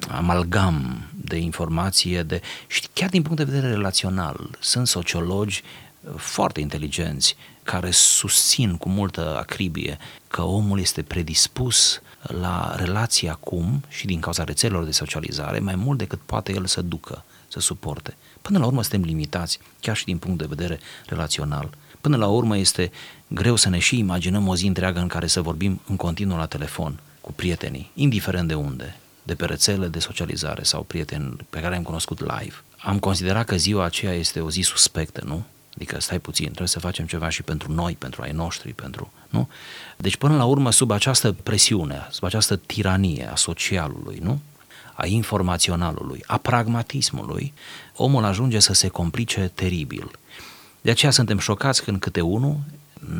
amalgam 0.08 1.02
de 1.24 1.36
informație 1.36 2.22
de, 2.22 2.40
și 2.66 2.82
chiar 2.92 3.08
din 3.08 3.22
punct 3.22 3.36
de 3.36 3.52
vedere 3.52 3.72
relațional. 3.72 4.50
Sunt 4.60 4.86
sociologi 4.86 5.62
foarte 6.16 6.60
inteligenți 6.60 7.36
care 7.62 7.90
susțin 7.90 8.76
cu 8.76 8.88
multă 8.88 9.36
acribie 9.38 9.98
că 10.28 10.42
omul 10.42 10.80
este 10.80 11.02
predispus 11.02 12.00
la 12.22 12.74
relații 12.76 13.28
acum 13.28 13.82
și 13.88 14.06
din 14.06 14.20
cauza 14.20 14.44
rețelelor 14.44 14.84
de 14.84 14.90
socializare 14.90 15.58
mai 15.58 15.74
mult 15.74 15.98
decât 15.98 16.20
poate 16.26 16.52
el 16.52 16.66
să 16.66 16.82
ducă, 16.82 17.24
să 17.48 17.60
suporte. 17.60 18.16
Până 18.42 18.58
la 18.58 18.66
urmă 18.66 18.82
suntem 18.82 19.02
limitați, 19.02 19.58
chiar 19.80 19.96
și 19.96 20.04
din 20.04 20.18
punct 20.18 20.38
de 20.38 20.46
vedere 20.48 20.80
relațional. 21.06 21.70
Până 22.00 22.16
la 22.16 22.26
urmă 22.26 22.56
este 22.56 22.90
greu 23.28 23.56
să 23.56 23.68
ne 23.68 23.78
și 23.78 23.98
imaginăm 23.98 24.48
o 24.48 24.56
zi 24.56 24.66
întreagă 24.66 25.00
în 25.00 25.08
care 25.08 25.26
să 25.26 25.40
vorbim 25.40 25.80
în 25.88 25.96
continuu 25.96 26.36
la 26.36 26.46
telefon 26.46 27.00
cu 27.20 27.32
prietenii, 27.32 27.90
indiferent 27.94 28.48
de 28.48 28.54
unde, 28.54 28.96
de 29.22 29.34
pe 29.34 29.44
rețele 29.44 29.86
de 29.86 29.98
socializare 29.98 30.62
sau 30.62 30.82
prieteni 30.82 31.36
pe 31.50 31.60
care 31.60 31.76
am 31.76 31.82
cunoscut 31.82 32.20
live. 32.20 32.54
Am 32.78 32.98
considerat 32.98 33.44
că 33.44 33.56
ziua 33.56 33.84
aceea 33.84 34.12
este 34.12 34.40
o 34.40 34.50
zi 34.50 34.60
suspectă, 34.60 35.22
nu? 35.24 35.44
Adică 35.76 36.00
stai 36.00 36.18
puțin, 36.18 36.46
trebuie 36.46 36.68
să 36.68 36.78
facem 36.78 37.06
ceva 37.06 37.28
și 37.28 37.42
pentru 37.42 37.72
noi, 37.72 37.96
pentru 37.98 38.22
ai 38.22 38.32
noștri, 38.32 38.72
pentru... 38.72 39.12
Nu? 39.32 39.48
Deci 39.96 40.16
până 40.16 40.36
la 40.36 40.44
urmă, 40.44 40.70
sub 40.70 40.90
această 40.90 41.32
presiune, 41.32 42.06
sub 42.10 42.24
această 42.24 42.56
tiranie 42.56 43.28
a 43.32 43.36
socialului, 43.36 44.18
nu? 44.22 44.40
a 44.94 45.06
informaționalului, 45.06 46.22
a 46.26 46.36
pragmatismului, 46.36 47.52
omul 47.96 48.24
ajunge 48.24 48.58
să 48.58 48.72
se 48.72 48.88
complice 48.88 49.50
teribil. 49.54 50.10
De 50.80 50.90
aceea 50.90 51.10
suntem 51.10 51.38
șocați 51.38 51.82
când 51.82 52.00
câte 52.00 52.20
unul 52.20 52.60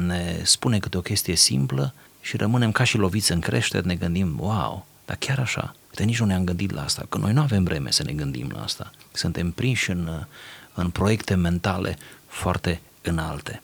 ne 0.07 0.41
spune 0.43 0.79
câte 0.79 0.97
o 0.97 1.01
chestie 1.01 1.37
simplă 1.37 1.95
și 2.21 2.37
rămânem 2.37 2.73
ca 2.73 2.85
și 2.85 2.97
loviți 2.97 3.33
în 3.33 3.41
creștere, 3.41 3.87
ne 3.87 3.95
gândim, 3.95 4.37
wow, 4.41 4.87
dar 5.05 5.17
chiar 5.17 5.39
așa, 5.39 5.75
Uite, 5.93 6.05
nici 6.05 6.19
nu 6.19 6.27
ne-am 6.27 6.45
gândit 6.45 6.71
la 6.71 6.83
asta, 6.83 7.07
că 7.09 7.19
noi 7.19 7.33
nu 7.33 7.41
avem 7.41 7.65
vreme 7.65 7.91
să 7.91 8.03
ne 8.03 8.13
gândim 8.13 8.51
la 8.55 8.63
asta. 8.63 8.91
Suntem 9.13 9.51
prinși 9.51 9.91
în, 9.91 10.27
în 10.75 10.91
proiecte 10.91 11.35
mentale 11.35 11.99
foarte 12.27 12.81
înalte. 13.03 13.63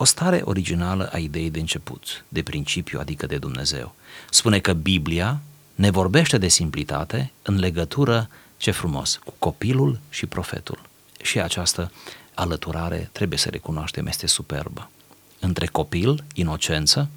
O 0.00 0.04
stare 0.04 0.40
originală 0.44 1.08
a 1.12 1.18
ideii 1.18 1.50
de 1.50 1.58
început, 1.58 2.24
de 2.28 2.42
principiu, 2.42 2.98
adică 3.00 3.26
de 3.26 3.38
Dumnezeu. 3.38 3.94
Spune 4.30 4.58
că 4.58 4.72
Biblia 4.72 5.40
ne 5.74 5.90
vorbește 5.90 6.38
de 6.38 6.48
simplitate 6.48 7.32
în 7.42 7.58
legătură, 7.58 8.28
ce 8.56 8.70
frumos, 8.70 9.20
cu 9.24 9.34
copilul 9.38 10.00
și 10.10 10.26
profetul. 10.26 10.80
Și 11.22 11.40
această 11.40 11.92
alăturare, 12.34 13.08
trebuie 13.12 13.38
să 13.38 13.48
recunoaștem, 13.48 14.06
este 14.06 14.26
superbă. 14.26 14.90
Între 15.40 15.66
copil, 15.66 16.24
inocență, 16.34 17.08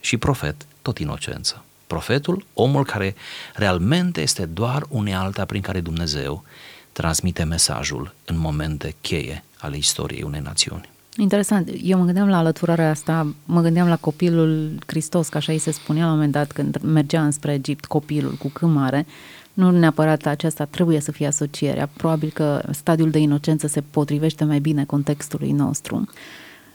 și 0.00 0.16
profet, 0.16 0.66
tot 0.82 0.98
inocență. 0.98 1.64
Profetul, 1.86 2.46
omul 2.54 2.84
care 2.84 3.14
realmente 3.54 4.20
este 4.20 4.46
doar 4.46 4.86
unealta 4.88 5.44
prin 5.44 5.60
care 5.60 5.80
Dumnezeu 5.80 6.44
transmite 6.92 7.42
mesajul 7.44 8.14
în 8.24 8.38
momente 8.38 8.94
cheie 9.00 9.44
ale 9.58 9.76
istoriei 9.76 10.22
unei 10.22 10.40
națiuni. 10.40 10.94
Interesant. 11.18 11.70
Eu 11.82 11.98
mă 11.98 12.04
gândeam 12.04 12.28
la 12.28 12.38
alăturarea 12.38 12.90
asta, 12.90 13.34
mă 13.44 13.60
gândeam 13.60 13.88
la 13.88 13.96
copilul 13.96 14.78
Hristos, 14.86 15.28
că 15.28 15.36
așa 15.36 15.52
îi 15.52 15.58
se 15.58 15.70
spunea 15.70 16.02
la 16.04 16.08
un 16.08 16.14
moment 16.14 16.32
dat 16.32 16.52
când 16.52 16.78
mergea 16.82 17.24
înspre 17.24 17.52
Egipt 17.52 17.84
copilul 17.84 18.32
cu 18.32 18.48
câmare. 18.48 19.06
Nu 19.52 19.70
neapărat 19.70 20.26
aceasta 20.26 20.64
trebuie 20.64 21.00
să 21.00 21.12
fie 21.12 21.26
asocierea. 21.26 21.88
Probabil 21.96 22.30
că 22.34 22.62
stadiul 22.70 23.10
de 23.10 23.18
inocență 23.18 23.66
se 23.66 23.80
potrivește 23.90 24.44
mai 24.44 24.58
bine 24.58 24.84
contextului 24.84 25.52
nostru. 25.52 26.08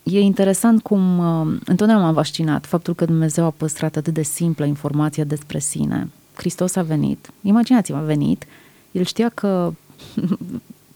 E 0.04 0.20
interesant 0.20 0.82
cum 0.82 1.18
uh, 1.18 1.60
întotdeauna 1.66 2.06
m-a 2.06 2.14
fascinat 2.14 2.66
faptul 2.66 2.96
că 2.96 3.06
Dumnezeu 3.06 3.46
a 3.46 3.50
păstrat 3.50 3.96
atât 3.96 4.14
de 4.14 4.24
simplă 4.24 4.66
informația 4.66 5.24
despre 5.24 5.60
sine. 5.60 6.10
Hristos 6.34 6.76
a 6.76 6.82
venit, 6.82 7.30
imaginați-vă, 7.42 7.98
a 7.98 8.02
venit, 8.02 8.46
el 8.92 9.04
știa 9.04 9.30
că 9.30 9.74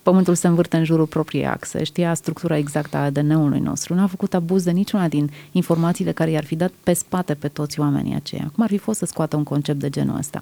Pământul 0.06 0.36
se 0.36 0.48
învârte 0.48 0.78
în 0.78 0.84
jurul 0.84 1.06
propriei 1.06 1.48
axe, 1.48 1.84
știa 1.84 2.14
structura 2.14 2.58
exactă 2.58 2.98
a 2.98 3.04
ADN-ului 3.04 3.60
nostru, 3.60 3.94
nu 3.94 4.02
a 4.02 4.08
făcut 4.08 4.34
abuz 4.34 4.64
de 4.64 4.72
niciuna 4.72 5.08
din 5.08 5.32
informațiile 5.52 6.12
care 6.12 6.30
i-ar 6.30 6.44
fi 6.44 6.56
dat 6.56 6.72
pe 6.84 6.94
spate 6.94 7.34
pe 7.34 7.48
toți 7.48 7.80
oamenii 7.80 8.16
aceia. 8.16 8.52
Cum 8.54 8.64
ar 8.64 8.70
fi 8.70 8.78
fost 8.78 8.98
să 8.98 9.06
scoată 9.06 9.36
un 9.36 9.44
concept 9.44 9.80
de 9.80 9.90
genul 9.90 10.18
ăsta? 10.18 10.40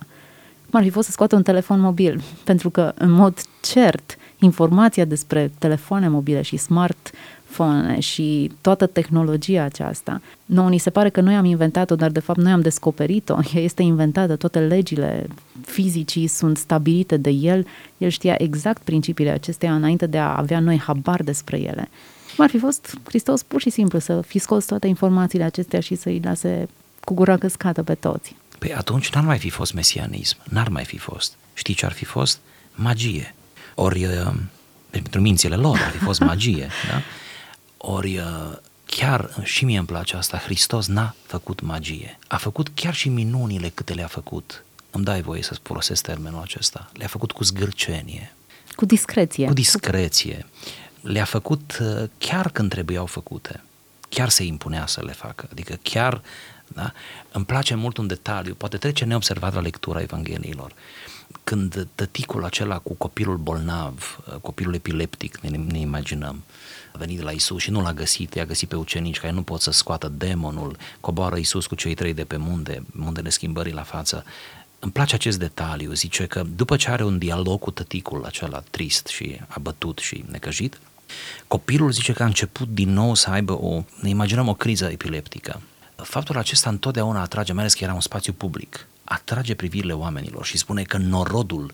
Cum 0.70 0.80
ar 0.80 0.84
fi 0.84 0.90
fost 0.90 1.06
să 1.06 1.12
scoată 1.12 1.36
un 1.36 1.44
telefon 1.44 1.80
mobil? 1.80 2.22
Pentru 2.44 2.70
că, 2.70 2.92
în 2.96 3.12
mod 3.12 3.42
cert, 3.62 4.18
informația 4.40 5.06
despre 5.06 5.52
telefoane 5.58 6.08
mobile 6.08 6.42
și 6.42 6.58
smart 6.58 7.12
smartphone 7.54 8.00
și 8.00 8.52
toată 8.62 8.88
tehnologia 8.88 9.64
aceasta. 9.64 10.22
Noi 10.46 10.70
ni 10.70 10.78
se 10.78 10.90
pare 10.90 11.10
că 11.10 11.22
noi 11.22 11.36
am 11.36 11.46
inventat-o, 11.46 11.96
dar 11.96 12.10
de 12.10 12.20
fapt 12.20 12.40
noi 12.40 12.52
am 12.52 12.62
descoperit-o. 12.62 13.38
Ea 13.56 13.62
este 13.70 13.82
inventată, 13.82 14.36
toate 14.36 14.60
legile 14.60 15.28
fizicii 15.66 16.28
sunt 16.28 16.58
stabilite 16.58 17.18
de 17.18 17.30
el. 17.30 17.68
El 17.98 18.10
știa 18.10 18.36
exact 18.38 18.82
principiile 18.82 19.32
acestea 19.32 19.76
înainte 19.76 20.06
de 20.06 20.18
a 20.18 20.38
avea 20.38 20.60
noi 20.60 20.80
habar 20.80 21.24
despre 21.24 21.60
ele. 21.60 21.90
Cum 22.36 22.44
ar 22.44 22.50
fi 22.50 22.58
fost 22.58 22.98
Hristos 23.04 23.44
pur 23.44 23.62
și 23.62 23.70
simplu 23.70 24.00
să 24.00 24.22
fi 24.22 24.40
scos 24.40 24.66
toate 24.66 24.88
informațiile 24.88 25.44
acestea 25.44 25.80
și 25.80 25.96
să-i 25.96 26.22
lase 26.24 26.68
cu 27.04 27.14
gura 27.14 27.38
căscată 27.38 27.84
pe 27.84 27.94
toți? 27.94 28.36
Păi 28.60 28.74
atunci 28.74 29.14
n-ar 29.14 29.24
mai 29.24 29.38
fi 29.38 29.50
fost 29.50 29.74
mesianism, 29.74 30.38
n-ar 30.44 30.70
mai 30.70 30.84
fi 30.84 30.98
fost. 30.98 31.34
Știi 31.54 31.74
ce 31.74 31.86
ar 31.86 31.92
fi 31.92 32.06
fost? 32.06 32.40
Magie. 32.76 33.36
Ori 33.76 34.06
uh, 34.06 34.34
pentru 34.90 35.22
mințile 35.22 35.56
lor 35.56 35.80
ar 35.86 35.92
fi 35.92 35.98
fost 35.98 36.20
magie, 36.20 36.68
da? 36.90 37.02
Ori 37.86 38.18
uh, 38.18 38.26
chiar 38.86 39.36
și 39.44 39.66
mie 39.66 39.78
îmi 39.78 39.88
place 39.88 40.16
asta, 40.16 40.38
Hristos 40.38 40.88
n-a 40.88 41.16
făcut 41.26 41.62
magie. 41.62 42.20
A 42.28 42.38
făcut 42.38 42.68
chiar 42.74 42.94
și 42.94 43.10
minunile 43.10 43.70
câte 43.70 43.94
le-a 43.94 44.08
făcut. 44.08 44.64
Îmi 44.92 45.04
dai 45.04 45.22
voie 45.22 45.44
să 45.44 45.56
folosesc 45.62 46.04
termenul 46.04 46.42
acesta. 46.42 46.90
Le-a 46.94 47.08
făcut 47.08 47.32
cu 47.32 47.44
zgârcenie. 47.44 48.34
Cu 48.76 48.86
discreție. 48.86 49.46
Cu 49.46 49.54
discreție. 49.54 50.46
Le-a 51.02 51.24
făcut 51.24 51.78
uh, 51.82 52.10
chiar 52.18 52.50
când 52.50 52.70
trebuiau 52.70 53.06
făcute. 53.06 53.64
Chiar 54.10 54.30
se 54.30 54.44
impunea 54.44 54.88
să 54.88 55.02
le 55.06 55.12
facă. 55.12 55.48
Adică 55.52 55.80
chiar, 55.82 56.22
da? 56.68 56.92
Îmi 57.32 57.46
place 57.46 57.76
mult 57.76 57.98
un 57.98 58.08
detaliu, 58.08 58.54
poate 58.54 58.78
trece 58.78 59.06
neobservat 59.06 59.54
la 59.54 59.62
lectura 59.62 60.02
Evangheliilor. 60.02 60.74
Când 61.44 61.88
tăticul 61.96 62.46
acela 62.46 62.78
cu 62.78 62.94
copilul 62.94 63.38
bolnav, 63.38 64.20
uh, 64.28 64.36
copilul 64.36 64.74
epileptic, 64.74 65.40
ne, 65.40 65.58
ne 65.58 65.80
imaginăm, 65.80 66.44
a 66.94 66.98
venit 66.98 67.22
la 67.22 67.32
Isus 67.32 67.62
și 67.62 67.72
nu 67.72 67.82
l-a 67.82 67.94
găsit, 67.94 68.34
i-a 68.34 68.46
găsit 68.46 68.70
pe 68.70 68.76
ucenici 68.76 69.20
care 69.20 69.34
nu 69.34 69.44
pot 69.44 69.62
să 69.62 69.72
scoată 69.72 70.08
demonul, 70.18 70.78
coboară 71.00 71.36
Isus 71.36 71.66
cu 71.66 71.76
cei 71.76 71.94
trei 71.94 72.14
de 72.14 72.24
pe 72.24 72.38
munte, 72.38 72.84
muntele 72.92 73.30
schimbării 73.30 73.74
la 73.74 73.84
față. 73.84 74.26
Îmi 74.80 74.92
place 74.92 75.16
acest 75.16 75.40
detaliu, 75.40 75.94
zice 75.94 76.26
că 76.26 76.44
după 76.56 76.76
ce 76.76 76.90
are 76.90 77.04
un 77.04 77.18
dialog 77.18 77.60
cu 77.60 77.72
tăticul 77.72 78.26
acela 78.26 78.64
trist 78.70 79.08
și 79.08 79.40
abătut 79.48 79.98
și 79.98 80.24
necăjit, 80.32 80.80
copilul 81.48 81.92
zice 81.92 82.14
că 82.14 82.24
a 82.24 82.26
început 82.26 82.68
din 82.70 82.94
nou 82.94 83.14
să 83.14 83.30
aibă 83.30 83.54
o, 83.54 83.84
ne 84.02 84.10
imaginăm 84.10 84.48
o 84.48 84.54
criză 84.54 84.86
epileptică. 84.86 85.62
Faptul 85.96 86.38
acesta 86.38 86.70
întotdeauna 86.70 87.22
atrage, 87.22 87.54
mai 87.54 87.62
ales 87.62 87.74
că 87.74 87.84
era 87.84 87.94
un 87.94 88.02
spațiu 88.02 88.34
public, 88.34 88.88
atrage 89.04 89.54
privirile 89.56 89.94
oamenilor 89.94 90.46
și 90.46 90.58
spune 90.58 90.84
că 90.84 90.98
norodul 90.98 91.74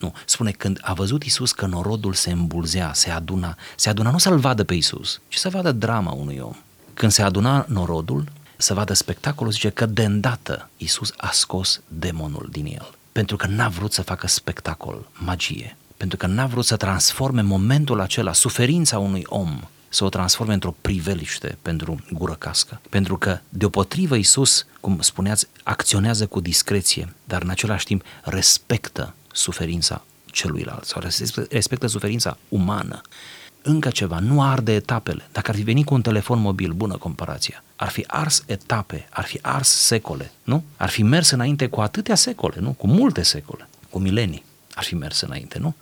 nu, 0.00 0.14
spune 0.24 0.50
când 0.50 0.78
a 0.82 0.92
văzut 0.92 1.22
Isus 1.22 1.52
că 1.52 1.66
norodul 1.66 2.12
se 2.12 2.30
îmbulzea, 2.30 2.92
se 2.94 3.10
aduna, 3.10 3.56
se 3.76 3.88
aduna 3.88 4.10
nu 4.10 4.18
să-l 4.18 4.38
vadă 4.38 4.64
pe 4.64 4.74
Isus, 4.74 5.20
ci 5.28 5.36
să 5.36 5.48
vadă 5.48 5.72
drama 5.72 6.12
unui 6.12 6.38
om. 6.38 6.54
Când 6.94 7.12
se 7.12 7.22
aduna 7.22 7.64
norodul, 7.68 8.24
să 8.56 8.74
vadă 8.74 8.92
spectacolul, 8.92 9.52
zice 9.52 9.68
că 9.68 9.86
de 9.86 10.04
îndată 10.04 10.68
Isus 10.76 11.12
a 11.16 11.30
scos 11.32 11.80
demonul 11.88 12.48
din 12.52 12.66
el. 12.66 12.90
Pentru 13.12 13.36
că 13.36 13.46
n-a 13.46 13.68
vrut 13.68 13.92
să 13.92 14.02
facă 14.02 14.26
spectacol, 14.26 15.08
magie. 15.12 15.76
Pentru 15.96 16.16
că 16.16 16.26
n-a 16.26 16.46
vrut 16.46 16.64
să 16.64 16.76
transforme 16.76 17.42
momentul 17.42 18.00
acela, 18.00 18.32
suferința 18.32 18.98
unui 18.98 19.22
om, 19.26 19.60
să 19.88 20.04
o 20.04 20.08
transforme 20.08 20.52
într-o 20.52 20.74
priveliște 20.80 21.58
pentru 21.62 22.04
gură 22.12 22.34
cască. 22.34 22.80
Pentru 22.88 23.16
că, 23.16 23.38
deopotrivă, 23.48 24.16
Isus, 24.16 24.66
cum 24.80 25.00
spuneați, 25.00 25.46
acționează 25.62 26.26
cu 26.26 26.40
discreție, 26.40 27.14
dar 27.24 27.42
în 27.42 27.50
același 27.50 27.84
timp 27.84 28.02
respectă 28.22 29.14
suferința 29.32 30.04
celuilalt 30.26 30.84
sau 30.84 31.02
respectă 31.50 31.86
suferința 31.86 32.36
umană. 32.48 33.00
Încă 33.62 33.90
ceva, 33.90 34.18
nu 34.18 34.42
arde 34.42 34.72
etapele. 34.72 35.28
Dacă 35.32 35.50
ar 35.50 35.56
fi 35.56 35.62
venit 35.62 35.86
cu 35.86 35.94
un 35.94 36.02
telefon 36.02 36.38
mobil, 36.38 36.72
bună 36.72 36.96
comparația, 36.96 37.64
ar 37.76 37.88
fi 37.88 38.04
ars 38.06 38.42
etape, 38.46 39.08
ar 39.10 39.24
fi 39.24 39.38
ars 39.42 39.68
secole, 39.68 40.30
nu? 40.42 40.64
Ar 40.76 40.88
fi 40.88 41.02
mers 41.02 41.30
înainte 41.30 41.66
cu 41.66 41.80
atâtea 41.80 42.14
secole, 42.14 42.56
nu? 42.60 42.70
Cu 42.70 42.86
multe 42.86 43.22
secole, 43.22 43.68
cu 43.90 43.98
milenii 43.98 44.44
ar 44.74 44.84
fi 44.84 44.94
mers 44.94 45.20
înainte, 45.20 45.58
nu? 45.58 45.74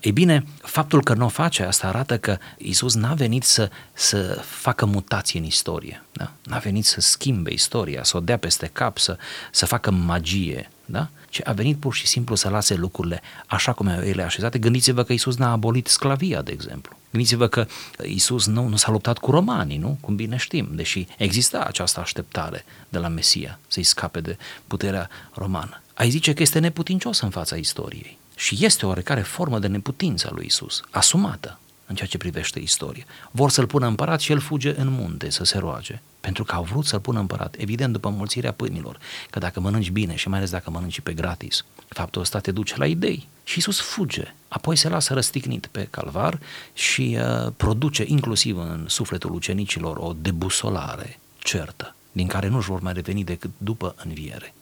Ei 0.00 0.12
bine, 0.12 0.46
faptul 0.62 1.02
că 1.02 1.14
nu 1.14 1.24
o 1.24 1.28
face, 1.28 1.62
asta 1.62 1.86
arată 1.86 2.18
că 2.18 2.38
Isus 2.58 2.94
n-a 2.94 3.14
venit 3.14 3.44
să, 3.44 3.70
să 3.92 4.42
facă 4.44 4.86
mutații 4.86 5.38
în 5.38 5.44
istorie, 5.44 6.04
da? 6.12 6.32
N-a 6.42 6.58
venit 6.58 6.84
să 6.84 7.00
schimbe 7.00 7.52
istoria, 7.52 8.04
să 8.04 8.16
o 8.16 8.20
dea 8.20 8.36
peste 8.36 8.70
cap, 8.72 8.98
să, 8.98 9.18
să 9.50 9.66
facă 9.66 9.90
magie, 9.90 10.70
da? 10.86 11.08
ci 11.28 11.40
a 11.44 11.52
venit 11.52 11.76
pur 11.76 11.94
și 11.94 12.06
simplu 12.06 12.34
să 12.34 12.48
lase 12.48 12.74
lucrurile 12.74 13.22
așa 13.46 13.72
cum 13.72 13.86
ele 13.86 14.22
așezate. 14.22 14.58
Gândiți-vă 14.58 15.02
că 15.02 15.12
Isus 15.12 15.36
n-a 15.36 15.50
abolit 15.50 15.86
sclavia, 15.86 16.42
de 16.42 16.52
exemplu. 16.52 16.96
Gândiți-vă 17.10 17.46
că 17.46 17.66
Isus 18.02 18.46
nu, 18.46 18.68
nu 18.68 18.76
s-a 18.76 18.90
luptat 18.90 19.18
cu 19.18 19.30
romanii, 19.30 19.78
nu? 19.78 19.98
Cum 20.00 20.16
bine 20.16 20.36
știm, 20.36 20.68
deși 20.72 21.06
exista 21.16 21.58
această 21.58 22.00
așteptare 22.00 22.64
de 22.88 22.98
la 22.98 23.08
Mesia 23.08 23.58
să-i 23.66 23.82
scape 23.82 24.20
de 24.20 24.36
puterea 24.66 25.08
romană. 25.34 25.82
Ai 25.94 26.10
zice 26.10 26.32
că 26.32 26.42
este 26.42 26.58
neputincios 26.58 27.20
în 27.20 27.30
fața 27.30 27.56
istoriei. 27.56 28.18
Și 28.36 28.64
este 28.64 28.84
o 28.86 28.88
oarecare 28.88 29.20
formă 29.20 29.58
de 29.58 29.66
neputință 29.66 30.28
a 30.30 30.34
lui 30.34 30.46
Isus, 30.46 30.82
asumată 30.90 31.58
în 31.86 31.94
ceea 31.94 32.08
ce 32.08 32.18
privește 32.18 32.58
istoria. 32.58 33.04
Vor 33.30 33.50
să-l 33.50 33.66
pună 33.66 33.86
împărat 33.86 34.20
și 34.20 34.32
el 34.32 34.38
fuge 34.38 34.80
în 34.80 34.88
munte 34.90 35.30
să 35.30 35.44
se 35.44 35.58
roage. 35.58 36.00
Pentru 36.20 36.44
că 36.44 36.54
au 36.54 36.62
vrut 36.62 36.86
să-l 36.86 37.00
pună 37.00 37.18
împărat, 37.18 37.54
evident 37.58 37.92
după 37.92 38.08
mulțirea 38.08 38.52
pâinilor, 38.52 38.98
că 39.30 39.38
dacă 39.38 39.60
mănânci 39.60 39.90
bine 39.90 40.14
și 40.14 40.28
mai 40.28 40.38
ales 40.38 40.50
dacă 40.50 40.70
mănânci 40.70 41.00
pe 41.00 41.12
gratis, 41.12 41.64
faptul 41.88 42.20
ăsta 42.20 42.38
te 42.38 42.50
duce 42.50 42.74
la 42.76 42.86
idei. 42.86 43.28
Și 43.44 43.58
Isus 43.58 43.80
fuge, 43.80 44.34
apoi 44.48 44.76
se 44.76 44.88
lasă 44.88 45.14
răstignit 45.14 45.66
pe 45.66 45.86
calvar 45.90 46.38
și 46.72 47.18
uh, 47.20 47.52
produce 47.56 48.04
inclusiv 48.06 48.58
în 48.58 48.84
sufletul 48.88 49.34
ucenicilor 49.34 49.96
o 49.96 50.14
debusolare 50.20 51.18
certă, 51.38 51.94
din 52.12 52.26
care 52.26 52.48
nu-și 52.48 52.68
vor 52.68 52.80
mai 52.80 52.92
reveni 52.92 53.24
decât 53.24 53.50
după 53.58 53.94
înviere 54.04 54.54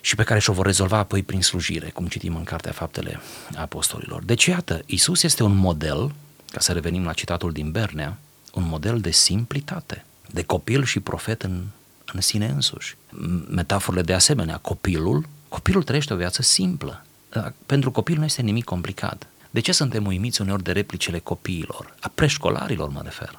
și 0.00 0.14
pe 0.14 0.22
care 0.22 0.40
și-o 0.40 0.52
vor 0.52 0.66
rezolva 0.66 0.98
apoi 0.98 1.22
prin 1.22 1.42
slujire, 1.42 1.90
cum 1.90 2.06
citim 2.06 2.36
în 2.36 2.44
Cartea 2.44 2.72
Faptele 2.72 3.20
Apostolilor. 3.56 4.22
Deci, 4.22 4.46
iată, 4.46 4.82
Isus 4.86 5.22
este 5.22 5.42
un 5.42 5.56
model, 5.56 6.12
ca 6.50 6.60
să 6.60 6.72
revenim 6.72 7.04
la 7.04 7.12
citatul 7.12 7.52
din 7.52 7.70
Bernea, 7.70 8.18
un 8.52 8.68
model 8.68 9.00
de 9.00 9.10
simplitate, 9.10 10.04
de 10.30 10.42
copil 10.42 10.84
și 10.84 11.00
profet 11.00 11.42
în, 11.42 11.64
în 12.12 12.20
sine 12.20 12.46
însuși. 12.48 12.96
Metaforele 13.48 14.02
de 14.02 14.14
asemenea, 14.14 14.56
copilul, 14.56 15.28
copilul 15.48 15.82
trăiește 15.82 16.12
o 16.12 16.16
viață 16.16 16.42
simplă. 16.42 17.04
Pentru 17.66 17.90
copil 17.90 18.18
nu 18.18 18.24
este 18.24 18.42
nimic 18.42 18.64
complicat. 18.64 19.26
De 19.50 19.60
ce 19.60 19.72
suntem 19.72 20.06
uimiți 20.06 20.40
uneori 20.40 20.62
de 20.62 20.72
replicile 20.72 21.18
copiilor? 21.18 21.94
A 22.00 22.10
preșcolarilor 22.14 22.88
mă 22.88 23.00
refer. 23.04 23.38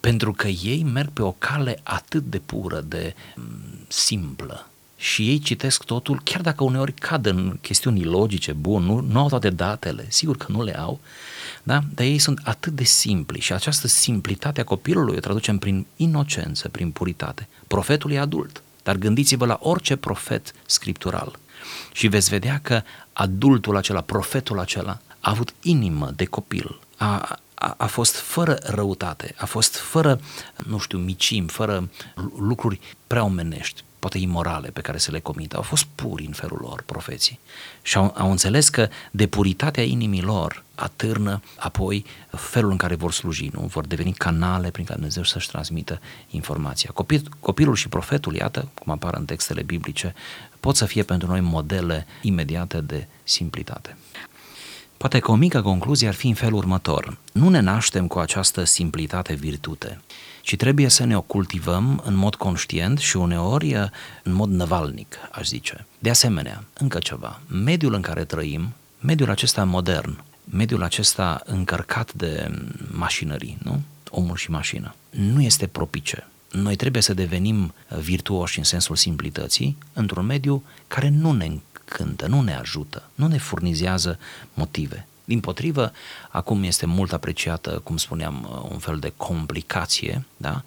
Pentru 0.00 0.32
că 0.32 0.48
ei 0.48 0.82
merg 0.82 1.10
pe 1.10 1.22
o 1.22 1.32
cale 1.32 1.80
atât 1.82 2.22
de 2.22 2.38
pură, 2.38 2.80
de 2.80 3.14
simplă, 3.88 4.67
și 5.00 5.28
ei 5.28 5.38
citesc 5.38 5.84
totul, 5.84 6.20
chiar 6.24 6.40
dacă 6.40 6.64
uneori 6.64 6.92
cad 6.92 7.26
în 7.26 7.58
chestiuni 7.60 8.04
logice, 8.04 8.52
bun, 8.52 8.82
nu, 8.82 9.00
nu 9.00 9.18
au 9.20 9.28
toate 9.28 9.50
datele, 9.50 10.06
sigur 10.08 10.36
că 10.36 10.46
nu 10.48 10.62
le 10.62 10.78
au, 10.78 11.00
da? 11.62 11.82
dar 11.94 12.06
ei 12.06 12.18
sunt 12.18 12.40
atât 12.44 12.72
de 12.72 12.84
simpli 12.84 13.40
și 13.40 13.52
această 13.52 13.86
simplitate 13.86 14.60
a 14.60 14.64
copilului 14.64 15.16
o 15.16 15.20
traducem 15.20 15.58
prin 15.58 15.86
inocență, 15.96 16.68
prin 16.68 16.90
puritate. 16.90 17.48
Profetul 17.66 18.10
e 18.10 18.18
adult, 18.18 18.62
dar 18.82 18.96
gândiți-vă 18.96 19.46
la 19.46 19.58
orice 19.62 19.96
profet 19.96 20.54
scriptural 20.66 21.38
și 21.92 22.08
veți 22.08 22.30
vedea 22.30 22.60
că 22.62 22.82
adultul 23.12 23.76
acela, 23.76 24.00
profetul 24.00 24.58
acela, 24.58 25.00
a 25.20 25.30
avut 25.30 25.54
inimă 25.62 26.12
de 26.16 26.24
copil, 26.24 26.80
a, 26.96 27.38
a, 27.54 27.74
a 27.76 27.86
fost 27.86 28.14
fără 28.14 28.58
răutate, 28.62 29.34
a 29.36 29.46
fost 29.46 29.76
fără, 29.76 30.20
nu 30.66 30.78
știu, 30.78 30.98
micim, 30.98 31.46
fără 31.46 31.88
lucruri 32.38 32.80
prea 33.06 33.24
omenești, 33.24 33.84
poate 33.98 34.18
imorale 34.18 34.68
pe 34.68 34.80
care 34.80 34.98
se 34.98 35.10
le 35.10 35.20
comită. 35.20 35.56
Au 35.56 35.62
fost 35.62 35.86
puri 35.94 36.26
în 36.26 36.32
felul 36.32 36.58
lor, 36.60 36.82
profeții. 36.86 37.38
Și 37.82 37.96
au, 37.96 38.14
au 38.16 38.30
înțeles 38.30 38.68
că 38.68 38.88
de 39.10 39.26
puritatea 39.26 39.82
inimilor 39.82 40.64
atârnă 40.74 41.42
apoi 41.56 42.04
felul 42.30 42.70
în 42.70 42.76
care 42.76 42.94
vor 42.94 43.12
sluji, 43.12 43.50
nu? 43.52 43.60
Vor 43.60 43.86
deveni 43.86 44.12
canale 44.12 44.70
prin 44.70 44.84
care 44.84 44.96
Dumnezeu 44.96 45.22
să-și 45.22 45.48
transmită 45.48 46.00
informația. 46.30 46.90
Copil, 46.94 47.28
copilul 47.40 47.74
și 47.74 47.88
profetul, 47.88 48.34
iată, 48.34 48.68
cum 48.74 48.92
apar 48.92 49.14
în 49.14 49.24
textele 49.24 49.62
biblice, 49.62 50.14
pot 50.60 50.76
să 50.76 50.84
fie 50.84 51.02
pentru 51.02 51.28
noi 51.28 51.40
modele 51.40 52.06
imediate 52.22 52.80
de 52.80 53.06
simplitate. 53.24 53.96
Poate 54.98 55.18
că 55.18 55.30
o 55.30 55.34
mică 55.34 55.62
concluzie 55.62 56.08
ar 56.08 56.14
fi 56.14 56.28
în 56.28 56.34
felul 56.34 56.58
următor. 56.58 57.16
Nu 57.32 57.48
ne 57.48 57.60
naștem 57.60 58.06
cu 58.06 58.18
această 58.18 58.64
simplitate 58.64 59.34
virtute, 59.34 60.00
ci 60.42 60.56
trebuie 60.56 60.88
să 60.88 61.04
ne 61.04 61.16
o 61.16 61.20
cultivăm 61.20 62.02
în 62.04 62.14
mod 62.14 62.34
conștient 62.34 62.98
și 62.98 63.16
uneori 63.16 63.74
în 64.22 64.32
mod 64.32 64.50
năvalnic, 64.50 65.16
aș 65.30 65.46
zice. 65.46 65.86
De 65.98 66.10
asemenea, 66.10 66.64
încă 66.78 66.98
ceva, 66.98 67.40
mediul 67.46 67.94
în 67.94 68.00
care 68.00 68.24
trăim, 68.24 68.74
mediul 69.00 69.30
acesta 69.30 69.64
modern, 69.64 70.22
mediul 70.44 70.82
acesta 70.82 71.42
încărcat 71.44 72.12
de 72.12 72.50
mașinării, 72.90 73.58
nu? 73.62 73.82
Omul 74.10 74.36
și 74.36 74.50
mașina, 74.50 74.94
nu 75.10 75.42
este 75.42 75.66
propice. 75.66 76.26
Noi 76.50 76.76
trebuie 76.76 77.02
să 77.02 77.14
devenim 77.14 77.74
virtuoși 78.00 78.58
în 78.58 78.64
sensul 78.64 78.96
simplității 78.96 79.76
într-un 79.92 80.26
mediu 80.26 80.62
care 80.88 81.08
nu 81.08 81.32
ne 81.32 81.44
încântă, 81.88 82.26
nu 82.26 82.40
ne 82.40 82.54
ajută, 82.54 83.02
nu 83.14 83.26
ne 83.26 83.38
furnizează 83.38 84.18
motive. 84.54 85.06
Din 85.24 85.40
potrivă, 85.40 85.92
acum 86.28 86.62
este 86.62 86.86
mult 86.86 87.12
apreciată, 87.12 87.80
cum 87.84 87.96
spuneam, 87.96 88.66
un 88.70 88.78
fel 88.78 88.98
de 88.98 89.12
complicație, 89.16 90.24
da? 90.36 90.62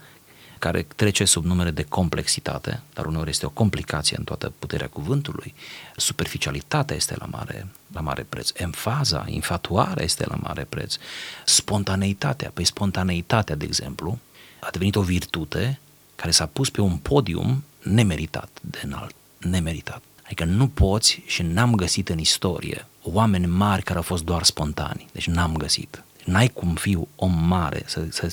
care 0.60 0.88
trece 0.96 1.26
sub 1.26 1.46
numere 1.46 1.72
de 1.72 1.84
complexitate, 1.84 2.82
dar 2.94 3.06
uneori 3.06 3.30
este 3.30 3.46
o 3.46 3.50
complicație 3.50 4.18
în 4.18 4.24
toată 4.24 4.54
puterea 4.60 4.88
cuvântului. 4.88 5.54
Superficialitatea 5.96 6.96
este 6.96 7.16
la 7.20 7.26
mare, 7.26 7.68
la 7.94 8.02
mare 8.02 8.26
preț. 8.30 8.50
Emfaza, 8.54 9.26
infatuarea 9.28 10.04
este 10.04 10.26
la 10.28 10.36
mare 10.36 10.64
preț. 10.70 10.96
Spontaneitatea, 11.46 12.52
păi 12.54 12.66
spontaneitatea, 12.66 13.56
de 13.56 13.66
exemplu, 13.66 14.20
a 14.60 14.70
devenit 14.72 14.96
o 14.96 15.02
virtute 15.02 15.80
care 16.16 16.32
s-a 16.32 16.46
pus 16.46 16.70
pe 16.70 16.82
un 16.82 16.98
podium 16.98 17.64
nemeritat 17.80 18.50
de 18.62 18.80
înalt, 18.84 19.16
nemeritat. 19.38 20.02
Adică 20.32 20.46
nu 20.46 20.68
poți 20.68 21.22
și 21.26 21.42
n-am 21.42 21.76
găsit 21.76 22.10
în 22.10 22.18
istorie 22.18 22.86
oameni 23.04 23.46
mari 23.46 23.84
care 23.84 23.98
au 23.98 24.04
fost 24.04 24.24
doar 24.24 24.44
spontani. 24.44 25.08
Deci 25.12 25.28
n-am 25.28 25.56
găsit. 25.58 26.04
N-ai 26.24 26.48
cum 26.48 26.76
fi 26.76 26.98
om 27.16 27.48
mare, 27.48 27.84
să, 27.86 28.06
să, 28.10 28.32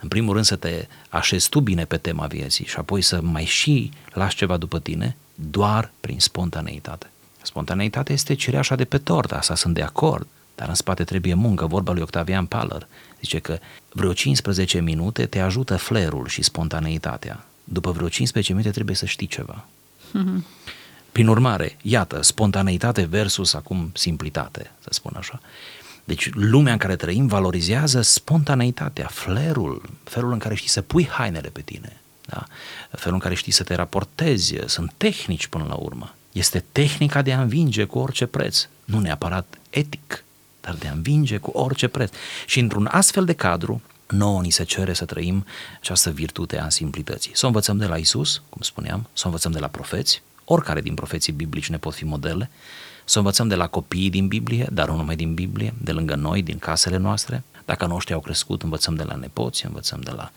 în 0.00 0.08
primul 0.08 0.32
rând 0.32 0.44
să 0.44 0.56
te 0.56 0.86
așezi 1.08 1.48
tu 1.48 1.60
bine 1.60 1.84
pe 1.84 1.96
tema 1.96 2.26
vieții 2.26 2.64
și 2.64 2.76
apoi 2.76 3.02
să 3.02 3.20
mai 3.22 3.44
și 3.44 3.90
lași 4.12 4.36
ceva 4.36 4.56
după 4.56 4.80
tine 4.80 5.16
doar 5.34 5.90
prin 6.00 6.20
spontaneitate. 6.20 7.10
Spontaneitatea 7.42 8.14
este 8.14 8.34
cireașa 8.34 8.74
de 8.74 8.84
pe 8.84 8.98
tort, 8.98 9.32
asta 9.32 9.54
sunt 9.54 9.74
de 9.74 9.82
acord, 9.82 10.26
dar 10.54 10.68
în 10.68 10.74
spate 10.74 11.04
trebuie 11.04 11.34
muncă, 11.34 11.66
vorba 11.66 11.92
lui 11.92 12.02
Octavian 12.02 12.46
Paller. 12.46 12.86
Zice 13.20 13.38
că 13.38 13.58
vreo 13.92 14.12
15 14.12 14.80
minute 14.80 15.26
te 15.26 15.38
ajută 15.38 15.76
flerul 15.76 16.26
și 16.26 16.42
spontaneitatea. 16.42 17.44
După 17.64 17.90
vreo 17.90 18.08
15 18.08 18.52
minute 18.52 18.70
trebuie 18.70 18.96
să 18.96 19.06
știi 19.06 19.26
ceva. 19.26 19.66
Mm-hmm. 20.08 20.68
Prin 21.12 21.28
urmare, 21.28 21.76
iată, 21.82 22.22
spontaneitate 22.22 23.02
versus 23.02 23.54
acum 23.54 23.90
simplitate, 23.94 24.70
să 24.80 24.88
spun 24.92 25.12
așa. 25.16 25.40
Deci 26.04 26.30
lumea 26.32 26.72
în 26.72 26.78
care 26.78 26.96
trăim 26.96 27.26
valorizează 27.26 28.00
spontaneitatea, 28.00 29.06
flerul, 29.06 29.82
felul 30.04 30.32
în 30.32 30.38
care 30.38 30.54
știi 30.54 30.68
să 30.68 30.80
pui 30.80 31.06
hainele 31.06 31.48
pe 31.48 31.60
tine, 31.60 32.00
da? 32.26 32.44
felul 32.90 33.14
în 33.14 33.20
care 33.20 33.34
știi 33.34 33.52
să 33.52 33.62
te 33.62 33.74
raportezi, 33.74 34.54
sunt 34.66 34.92
tehnici 34.96 35.46
până 35.46 35.64
la 35.68 35.74
urmă. 35.74 36.14
Este 36.32 36.64
tehnica 36.72 37.22
de 37.22 37.32
a 37.32 37.40
învinge 37.40 37.84
cu 37.84 37.98
orice 37.98 38.26
preț, 38.26 38.66
nu 38.84 38.98
neapărat 38.98 39.58
etic, 39.70 40.24
dar 40.60 40.74
de 40.74 40.88
a 40.88 40.92
învinge 40.92 41.36
cu 41.36 41.50
orice 41.50 41.88
preț. 41.88 42.12
Și 42.46 42.60
într-un 42.60 42.88
astfel 42.92 43.24
de 43.24 43.32
cadru, 43.32 43.82
nouă 44.08 44.40
ni 44.40 44.50
se 44.50 44.64
cere 44.64 44.92
să 44.92 45.04
trăim 45.04 45.46
această 45.80 46.10
virtute 46.10 46.58
a 46.58 46.68
simplității. 46.68 47.30
Să 47.34 47.44
o 47.44 47.48
învățăm 47.48 47.76
de 47.76 47.86
la 47.86 47.96
Isus, 47.96 48.42
cum 48.48 48.62
spuneam, 48.62 49.08
să 49.12 49.22
o 49.24 49.26
învățăm 49.26 49.52
de 49.52 49.58
la 49.58 49.66
profeți, 49.66 50.22
oricare 50.52 50.80
din 50.80 50.94
profeții 50.94 51.32
biblici 51.32 51.68
ne 51.68 51.78
pot 51.78 51.94
fi 51.94 52.04
modele, 52.04 52.50
să 53.04 53.18
învățăm 53.18 53.48
de 53.48 53.54
la 53.54 53.66
copiii 53.66 54.10
din 54.10 54.26
Biblie, 54.26 54.66
dar 54.72 54.88
nu 54.88 54.96
numai 54.96 55.16
din 55.16 55.34
Biblie, 55.34 55.74
de 55.82 55.92
lângă 55.92 56.14
noi, 56.14 56.42
din 56.42 56.58
casele 56.58 56.96
noastre. 56.96 57.42
Dacă 57.64 57.86
noștri 57.86 58.14
au 58.14 58.20
crescut, 58.20 58.62
învățăm 58.62 58.94
de 58.94 59.02
la 59.02 59.14
nepoți, 59.14 59.66
învățăm 59.66 60.00
de 60.00 60.10
la... 60.10 60.30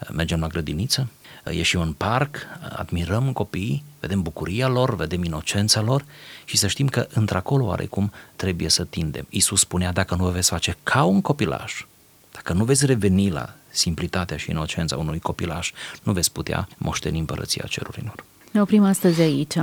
Uh, 0.00 0.08
mergem 0.12 0.40
la 0.40 0.46
grădiniță, 0.46 1.08
uh, 1.44 1.54
ieșim 1.54 1.80
în 1.80 1.92
parc, 1.92 2.36
uh, 2.36 2.76
admirăm 2.76 3.32
copiii, 3.32 3.82
vedem 4.00 4.22
bucuria 4.22 4.68
lor, 4.68 4.96
vedem 4.96 5.24
inocența 5.24 5.80
lor 5.80 6.04
și 6.44 6.56
să 6.56 6.66
știm 6.66 6.88
că 6.88 7.06
într-acolo 7.10 7.64
oarecum 7.64 8.12
trebuie 8.36 8.68
să 8.68 8.84
tindem. 8.84 9.26
Iisus 9.28 9.60
spunea, 9.60 9.92
dacă 9.92 10.14
nu 10.14 10.24
vă 10.24 10.30
veți 10.30 10.48
face 10.48 10.76
ca 10.82 11.04
un 11.04 11.20
copilaș, 11.20 11.84
dacă 12.32 12.52
nu 12.52 12.64
veți 12.64 12.86
reveni 12.86 13.30
la 13.30 13.54
simplitatea 13.70 14.36
și 14.36 14.50
inocența 14.50 14.96
unui 14.96 15.18
copilaș, 15.18 15.72
nu 16.02 16.12
veți 16.12 16.32
putea 16.32 16.68
moșteni 16.76 17.18
împărăția 17.18 17.64
cerurilor. 17.68 18.24
Ne 18.52 18.60
oprim 18.60 18.84
astăzi 18.84 19.20
aici. 19.20 19.56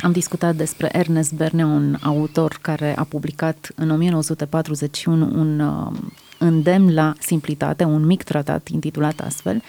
Am 0.00 0.12
discutat 0.12 0.56
despre 0.56 0.88
Ernest 0.92 1.32
Berne, 1.32 1.64
un 1.64 1.96
autor 2.02 2.58
care 2.60 2.96
a 2.96 3.04
publicat 3.04 3.72
în 3.74 3.90
1941 3.90 5.24
un 5.24 5.60
uh, 5.60 5.92
îndemn 6.38 6.94
la 6.94 7.12
simplitate, 7.18 7.84
un 7.84 8.06
mic 8.06 8.22
tratat 8.22 8.68
intitulat 8.68 9.20
astfel, 9.20 9.62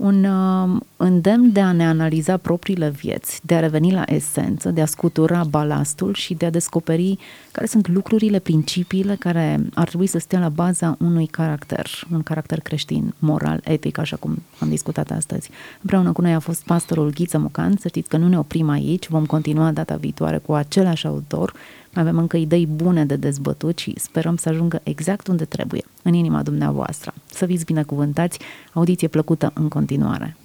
un 0.00 0.24
uh, 0.24 0.80
îndemn 0.96 1.52
de 1.52 1.60
a 1.60 1.72
ne 1.72 1.86
analiza 1.86 2.36
propriile 2.36 2.88
vieți, 2.88 3.40
de 3.42 3.54
a 3.54 3.60
reveni 3.60 3.92
la 3.92 4.02
esență, 4.06 4.70
de 4.70 4.80
a 4.80 4.86
scutura 4.86 5.44
balastul 5.44 6.14
și 6.14 6.34
de 6.34 6.46
a 6.46 6.50
descoperi 6.50 7.18
care 7.52 7.66
sunt 7.66 7.88
lucrurile, 7.88 8.38
principiile 8.38 9.14
care 9.14 9.60
ar 9.74 9.88
trebui 9.88 10.06
să 10.06 10.18
stea 10.18 10.38
la 10.38 10.48
baza 10.48 10.96
unui 11.00 11.26
caracter, 11.26 11.86
un 12.12 12.22
caracter 12.22 12.60
creștin, 12.60 13.14
moral, 13.18 13.60
etic, 13.64 13.98
așa 13.98 14.16
cum 14.16 14.42
am 14.58 14.68
discutat 14.68 15.10
astăzi. 15.10 15.50
Împreună 15.80 16.12
cu 16.12 16.20
noi 16.20 16.32
a 16.32 16.38
fost 16.38 16.62
pastorul 16.62 17.10
Ghiță 17.14 17.38
Mucan, 17.38 17.76
să 17.80 17.88
știți 17.88 18.08
că 18.08 18.16
nu 18.16 18.28
ne 18.28 18.38
oprim 18.38 18.68
aici, 18.68 19.08
vom 19.08 19.26
continua 19.26 19.72
data 19.72 19.96
viitoare 19.96 20.38
cu 20.38 20.52
același 20.52 21.06
autor, 21.06 21.52
mai 21.94 22.02
avem 22.02 22.18
încă 22.18 22.36
idei 22.36 22.66
bune 22.66 23.04
de 23.04 23.16
dezbătut 23.16 23.78
și 23.78 23.94
sperăm 23.96 24.36
să 24.36 24.48
ajungă 24.48 24.80
exact 24.82 25.26
unde 25.26 25.44
trebuie, 25.44 25.82
în 26.02 26.14
inima 26.14 26.42
dumneavoastră. 26.42 27.14
Să 27.26 27.46
fiți 27.46 27.64
binecuvântați, 27.64 28.38
audiție 28.72 29.08
plăcută 29.08 29.50
în 29.54 29.68
continuare. 29.68 30.36